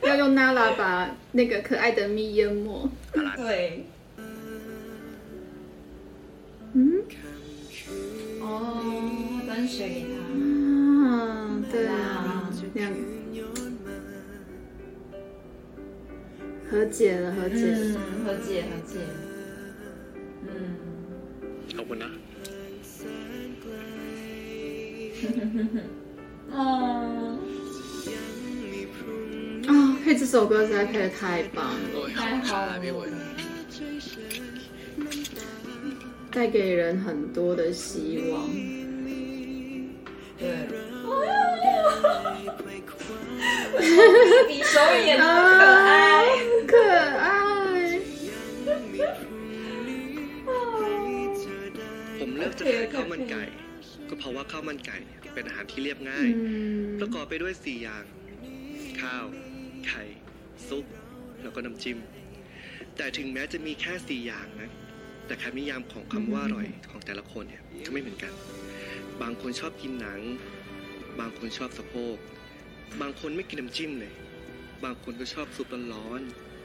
[0.07, 2.89] 要用 Nala 把那个可爱的咪淹没。
[3.37, 3.85] 对。
[6.75, 7.03] 嗯。
[8.41, 10.15] 哦，端水给他。
[11.09, 12.93] 啊，对啊，这样。
[16.69, 17.75] 和解了，和解，
[18.25, 18.99] 和解，和解。
[20.43, 20.77] 嗯。
[21.77, 22.05] 好不呢？
[26.53, 27.39] 哦。
[30.06, 32.80] 啊，配这首歌实在配的太棒了，太好了，
[36.32, 38.48] 带给人很多的希望。
[40.38, 40.44] 对。
[44.48, 44.76] 比手
[45.08, 45.24] 也可
[45.90, 45.92] 爱，
[46.68, 46.76] 可
[47.26, 47.28] 爱。
[52.20, 53.44] ผมเลือกจะขายข้าวมันไก่
[54.10, 54.98] ก็เพราะว่าข้าวมันไก่
[55.34, 56.30] เป็นอาหารที่เรียบง่าย
[57.00, 58.04] ประกอบไปด้วยสี่อย่าง
[59.02, 59.26] ข้าว
[59.89, 60.05] ไข่
[60.69, 60.85] ซุป
[61.43, 61.99] แล้วก็น้ำจิ้ม
[62.97, 64.71] แต่ถึงแม้จะมีแค่สี่อย่างนะ
[65.27, 68.33] แต่คำนิยามของคำว่าอร่อยของแต่ละคนเนี่ยก็ไม่เหมือนกัน
[69.23, 70.21] บางคนชอบกินหนัง
[71.21, 72.17] บางคนชอบสะโพก
[73.01, 74.13] บางคนไม่กินน้ำจิ้มเลย
[74.85, 76.21] บางคนก็ชอบซุปร้อน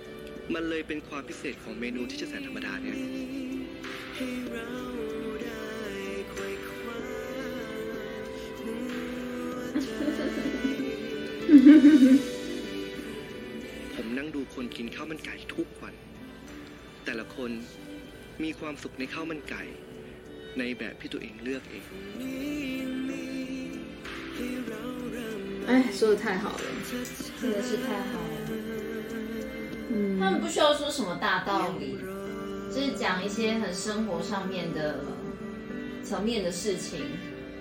[0.05, 2.97] ๆมันเลยเป็นความพิเศษของเมนูที่จะแสนธรรมดาเนี่ย
[12.17, 12.30] ผม
[14.18, 15.94] นั่งดูคนกินข้าวมันไก่ทุกวัน
[17.04, 17.50] แต่ละคน
[18.42, 19.62] มีความสุขในข้าวมันไก่
[20.58, 21.84] ในแบบที่ตัวเองเลือกเอง
[25.68, 26.64] 哎，说的太好了，
[27.40, 28.34] 真的是太好了。
[29.90, 31.98] 嗯，他们不需要说什么大道理，
[32.72, 35.00] 就是讲一些很生活上面的
[36.04, 37.00] 层面的事情，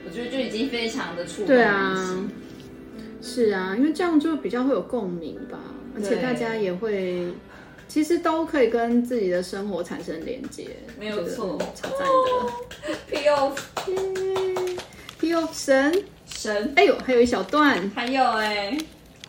[0.05, 2.29] 我觉得就已经非常的触动对啊，
[3.23, 5.57] 是啊，因为这样就比较会有共鸣吧，
[5.95, 7.33] 而且大家也会，
[7.87, 10.67] 其实都可以跟自己的生活产生连接，
[10.99, 12.29] 没有错，超赞的。
[13.09, 13.55] P O
[15.19, 18.77] P O 神神，哎呦，还有一小段，还有哎，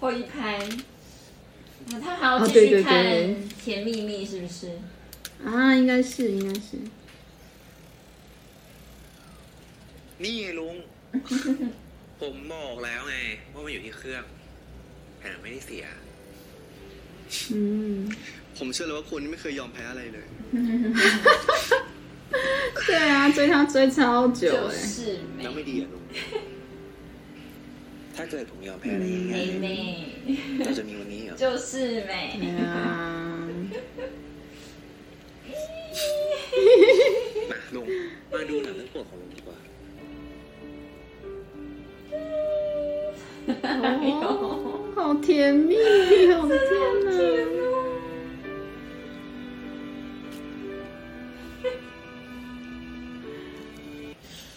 [0.01, 0.59] 后一拍，
[1.91, 3.05] 那他还要继续看《
[3.63, 4.71] 甜蜜蜜》是不是？
[5.45, 6.71] 啊，应该是，应该是。
[10.23, 10.75] นี่ลุง
[12.21, 13.17] ผมบอกแล้วไง
[13.53, 14.25] ว่ามันอยู่ที่เครื่อง
[15.21, 16.00] แต่ไม่ได้เสีย 嗯，
[18.59, 20.27] ผมเชื่อเลยว่าคุณไม่เคยยอมแพ้อะไรเลย
[22.89, 23.99] 对啊，追他追超
[24.41, 24.43] 久
[24.75, 24.79] 哎，
[25.43, 26.05] แล้วไม่ดีอ่ะลุง
[28.17, 29.69] ถ้าเกิดผมยอมแพ้อะไรง่าย 妹妹，
[30.19, 31.71] ๆเราจะมีวันนี้เหรอ 就是
[32.11, 32.13] 美。
[32.43, 32.79] 对啊，
[37.51, 37.87] มาลุง
[38.33, 39.59] มาดูหนังเรื่องโปรดของลุงดีกว่า
[44.22, 45.76] 哦，好甜蜜，
[46.34, 46.62] 好甜啊！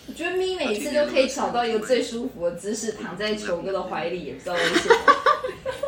[0.07, 4.95] 我觉得咪每次都可以找到一个最舒服的姿势，躺在球哥的怀里，也不知道为什么。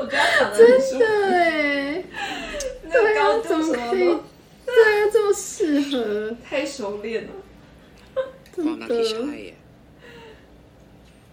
[0.01, 0.59] 我觉得躺的。
[0.59, 2.05] 真的哎，
[2.83, 3.99] 那高度什么以，
[4.65, 7.31] 对啊，这么适合，太熟练了。
[8.55, 8.71] 真的。
[8.71, 9.55] 帮那些小孩，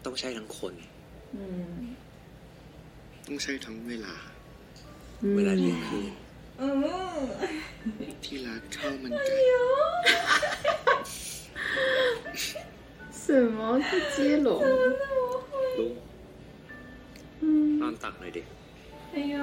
[0.04, 0.72] 当下人困。
[3.27, 4.15] ต้องใช่ทั้งคน 嗯 ต้องใช้ทั้งเวลา
[5.37, 6.13] เวลาเที่ยงคืน
[6.61, 6.65] 嗯，
[8.25, 9.37] ที่ร้านข้าวมันไก่
[13.23, 13.25] 什
[13.57, 13.59] 么
[13.89, 14.17] 是接
[14.47, 14.49] 龙？
[15.79, 15.93] ลุง
[17.43, 17.45] 嗯
[17.81, 18.43] นอนตักหน่อยดิ
[19.15, 19.37] 哎呦，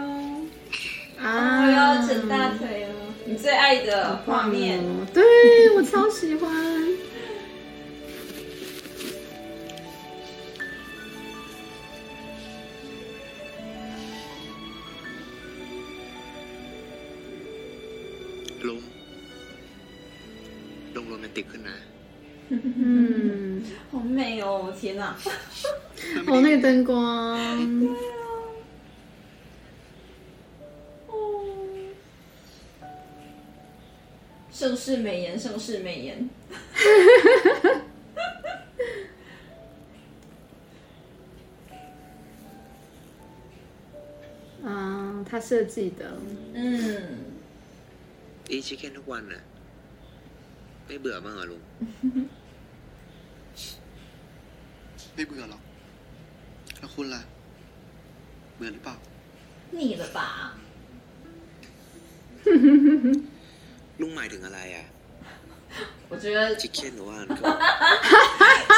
[1.25, 1.27] 啊，
[1.61, 2.61] 我要整大腿
[2.93, 2.95] 了，
[3.27, 3.89] 你最爱的
[4.23, 4.55] 画面。
[4.79, 5.19] 哦对
[5.75, 6.43] 我超喜欢。
[24.49, 24.73] 好美哦！
[24.75, 25.13] 天哪，
[26.25, 26.95] 哦，那个灯光，
[31.07, 31.45] 哦，
[34.51, 36.27] 盛世美颜，盛世美颜。
[44.63, 46.17] 啊，他设计的，
[46.55, 46.65] 嗯，
[48.49, 49.41] อีชิคเก้นทุกวันน่ะ
[50.85, 51.61] ไม่เบื่อบ้างเหรอลุง
[55.19, 55.61] ไม่เบื่อหรอก
[56.79, 57.21] แล้วคุณล่ะ
[58.55, 58.95] เบื่อหรือเปล่า
[59.77, 60.19] 腻了吧？
[64.01, 64.85] ลุงหมายถึงอะไรอ่ะ
[66.09, 67.17] 我觉得 ชิคเก้นหรือว่า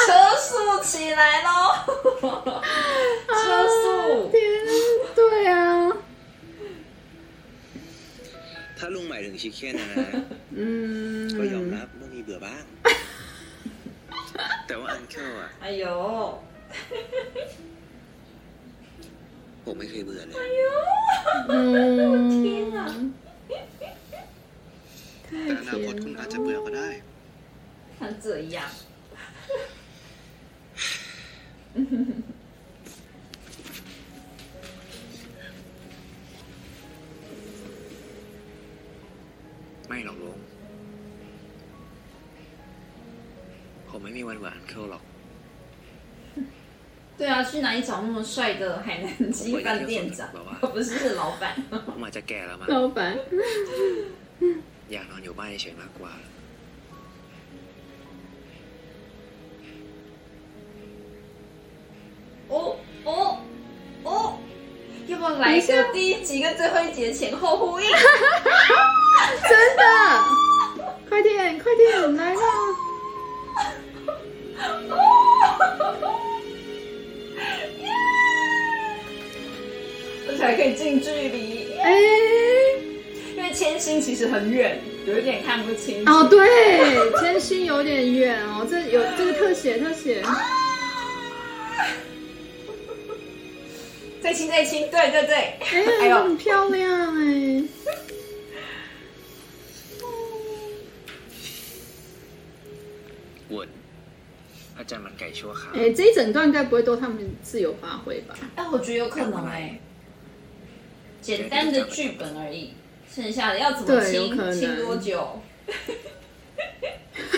[0.08, 0.10] 车
[0.48, 0.50] 速
[0.90, 1.50] 起来喽！
[3.40, 3.44] 车
[3.82, 3.84] 速，
[4.34, 4.36] 天，
[5.18, 5.20] 对
[5.52, 5.54] 啊，
[8.78, 10.10] ถ้าลุงหมายถึงชิคเก้นนะนะ
[10.58, 10.66] อื
[11.22, 12.64] ม ก็ยอมรับว่ามีเบื่อบ้าง
[14.67, 15.95] แต่ว่าอันเคิลอะอายุ
[19.65, 20.71] ผมไม่เคยเบื่อเลยอายุ
[21.49, 21.59] อื
[22.11, 22.81] มจริงเหร
[25.25, 26.89] แต่อนาคตคุณอาจจะเบื่อก็ได้
[27.97, 28.73] ขันเจือยาบ
[47.75, 50.29] 你找那么帅的海南鸡饭店长
[50.61, 51.55] 不是是老板。
[52.67, 53.17] 老板。
[62.49, 63.39] 哦哦
[64.03, 64.37] 哦
[65.07, 67.87] 要不要来一下第一集跟最后一集的前后呼应？
[69.49, 69.83] 真的？
[71.09, 72.41] 快点快点来了
[80.43, 81.73] 还可以近距离。
[81.79, 81.97] 哎。
[83.35, 90.23] 因为千星其实很远有一点看不清哦对千星有点远哦这有这个特写特写。
[94.21, 95.35] 再亲再亲对对对。
[95.99, 96.23] 哎呦。
[96.23, 97.63] 很漂亮哎。
[103.49, 103.67] 滚
[104.77, 108.35] 啊家人该说好哎这一整段该不会都他们自由发挥吧？
[108.55, 109.79] 哎我觉得有可能哎。
[111.23, 112.73] 简单的剧本而已，
[113.09, 115.41] 剩下的要怎么亲对有可能亲多久，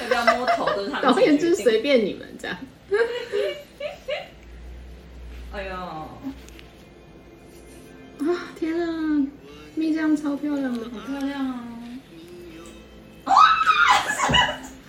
[0.01, 2.57] 要不要摸头都是他们 导演就是随便你们这样。
[5.53, 6.09] 哎呦，啊
[8.59, 9.27] 天啊，
[9.75, 11.63] 蜜这样超漂亮的，好漂亮啊！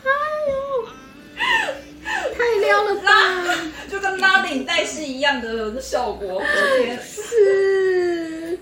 [0.04, 0.08] 哎
[0.50, 0.88] 呦，
[2.34, 3.08] 太亮了吧！
[3.88, 7.00] 就跟拉领带是一样的效果，我的天！
[7.00, 8.58] 是，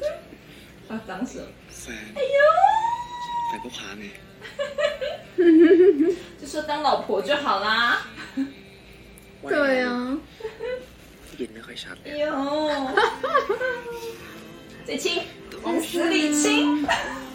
[0.89, 1.41] 好脏手
[1.89, 2.39] 哎呦。
[3.53, 4.11] 咋不怕呢。
[6.41, 8.07] 就说当老婆就好啦。
[9.49, 10.18] 对呀
[11.32, 11.74] 一点都会
[12.18, 12.91] 哟
[14.87, 15.22] 最亲
[15.62, 16.87] 往死里亲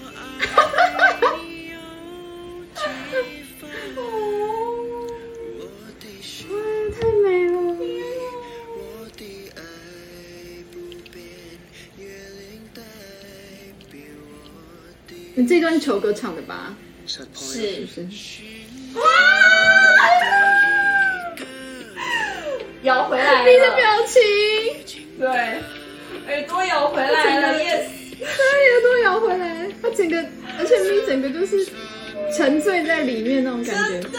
[15.40, 16.76] 你这段是球哥唱的吧。
[17.08, 17.26] 是。
[17.88, 18.06] 是
[18.94, 19.02] 哇
[22.82, 24.22] 咬回来咪的表情。
[25.18, 25.30] 对。
[26.28, 30.18] 耳朵咬回来了耶对耳朵咬回来他整个
[30.60, 31.66] 而且咪整个就是
[32.36, 34.10] 沉醉在里面那种感觉。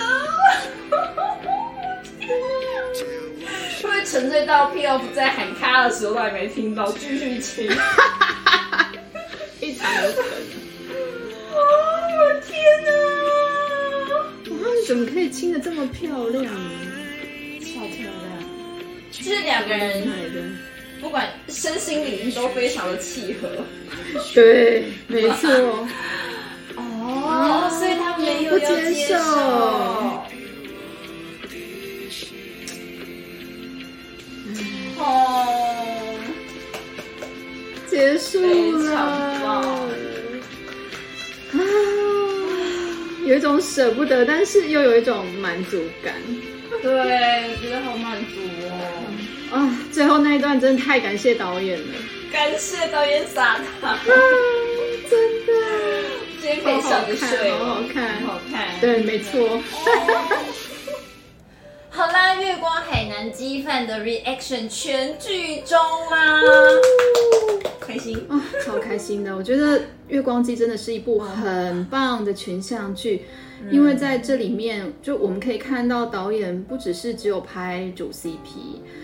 [3.82, 7.70] 会不会沉醉到 p off 在喊卡的时候都还没听到继续亲
[9.60, 9.80] 一直
[10.16, 10.28] 都可
[14.90, 16.50] 怎么可以亲的这么漂亮呢？
[17.60, 18.12] 超漂亮，
[19.12, 20.58] 就是两个人
[21.00, 23.48] 不管身心灵都非常的契合。
[24.34, 25.86] 对，没错。
[26.74, 29.14] 哦，所以他没有接受
[43.72, 46.14] 舍不得，但是又有一种满足感
[46.82, 48.72] 对，我觉得好满足哦。
[49.52, 49.78] 啊！
[49.92, 51.94] 最后那一段真的太感谢导演了
[52.32, 54.00] 感谢导演撒糖，啊！
[55.08, 55.52] 真的，
[56.40, 58.80] 今天可以笑着睡好好，看很好看。
[58.80, 59.60] 对，没错。
[61.90, 65.76] 好啦，月光海南鸡饭的 reaction 全剧终
[66.10, 66.40] 啦，
[67.80, 68.16] 开心。
[68.28, 69.36] 啊，超开心的！
[69.36, 69.78] 我觉得
[70.08, 73.22] 《月光姬》真的是一部很棒的群像剧，
[73.70, 78.36] 因为在这里面，就我们可以看到导演不只是只有拍主 CP，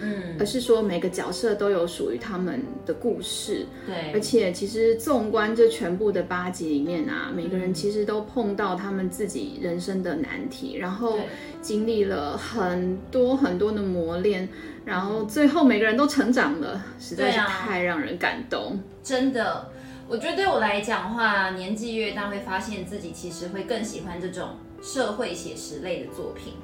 [0.01, 0.37] 嗯。
[0.39, 4.13] 而，是说每个角色都有属于他们的故事，对。
[4.13, 11.23] 而，且其实纵观这全部的八集里面啊，每个人其实都碰到他们自己人生的难题，然后对。
[11.63, 14.49] 经历了很多很多的磨练，
[14.87, 18.81] 然后最后每个人都成长了，实在是太让人感动。
[19.03, 19.69] 真的，
[20.09, 24.51] 我觉得对我来讲的话，年纪越大，会发现自己其实会更喜欢这种
[24.81, 26.55] 社会写实类的作品。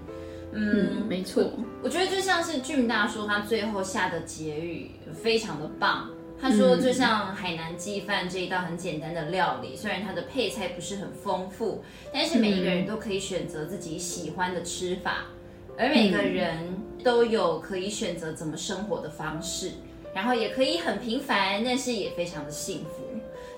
[0.52, 1.50] 嗯嗯，没错。
[1.82, 6.08] 我觉得就像是俊大叔，他最后下的结语非常的棒，
[6.40, 11.82] 他说，就像海南鸡饭这一道很简单的料理，虽然它的配菜不是很丰富，
[12.12, 15.24] 但是每一个人都可以选择自己喜欢的吃法，
[15.76, 16.58] 而每个人
[17.02, 19.72] 都有可以选择怎么生活的方式，
[20.14, 23.08] 然后也可以很平凡，但是也非常的幸福。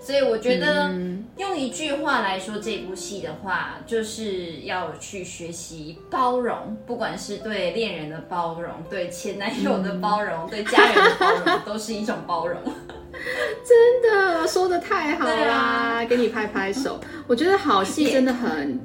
[0.00, 0.92] 所以我觉得
[1.38, 12.60] 用一句话来说这部戏的话，就是要去学习包容，不管是对恋人的包容，对前男友的包容，对家人的包容，都是一种包容。
[13.64, 17.00] 真的说的太好啦，给你拍拍手。
[17.26, 18.78] 我觉得好戏真的很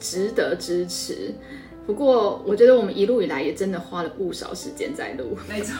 [0.00, 1.34] 值得支持。
[1.86, 5.36] 不过我觉得我们一路以来也真的花了不少时间在录。
[5.48, 5.76] 没错，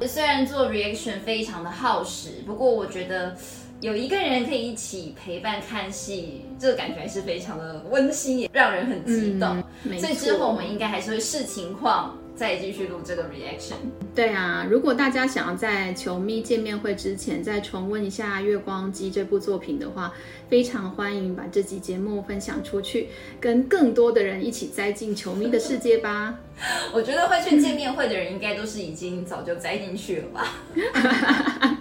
[0.06, 3.36] 虽然做 reaction 非常的耗时，不过我觉得。
[3.80, 9.62] 有一个人可以一起陪伴看戏，这个感觉还是非常的温馨，也让人很激动。
[9.98, 13.74] 所以之后我们应该还是会视情况再继续录这个 reaction。
[14.14, 20.14] 对啊，如果大家想要在球迷见面会之前再重温一下《月光机》这部作品的话，
[20.48, 23.08] 非常欢迎把这集节目分享出去，
[23.40, 26.38] 跟更多的人一起栽进球迷的世界吧。
[26.92, 30.54] 我觉得会去见面会的人，应该都是已经早就栽进去了吧。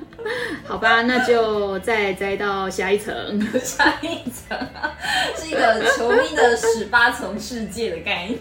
[0.66, 3.14] 好吧，那就再栽到下一层，
[3.62, 4.58] 下一层
[5.36, 8.40] 是一个球迷的十八层世界的概念。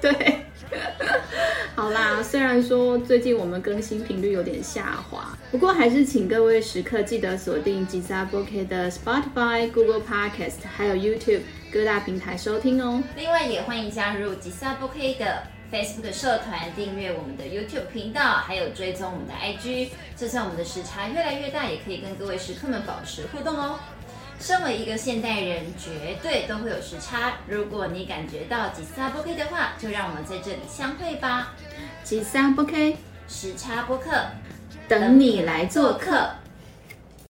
[0.00, 0.44] 对，
[1.76, 11.42] 好啦，虽然说最近我们更新频率有点下滑，不过还是请各位时刻记得锁定吉萨波 K 的 Spotify、Google Podcast 还有 YouTube
[11.72, 13.02] 各大平台收听哦。
[13.16, 15.42] 另外也欢迎加入吉萨波 K 的。
[15.72, 19.88] Facebook 社团订阅我们的 YouTube 频道，还有追踪我们的 IG。
[20.14, 23.78] 就算我们的时差越来越大，也可以跟各位食客们保持互动哦。
[24.42, 27.34] 身为一个现代人，绝对都会有时差。
[27.46, 31.54] 如果你感觉到吉萨不 OK 的话，就让我们在这里相会吧。
[32.02, 32.96] 吉萨不 OK，
[33.28, 34.10] 时差播客，
[34.88, 36.28] 等你来做客。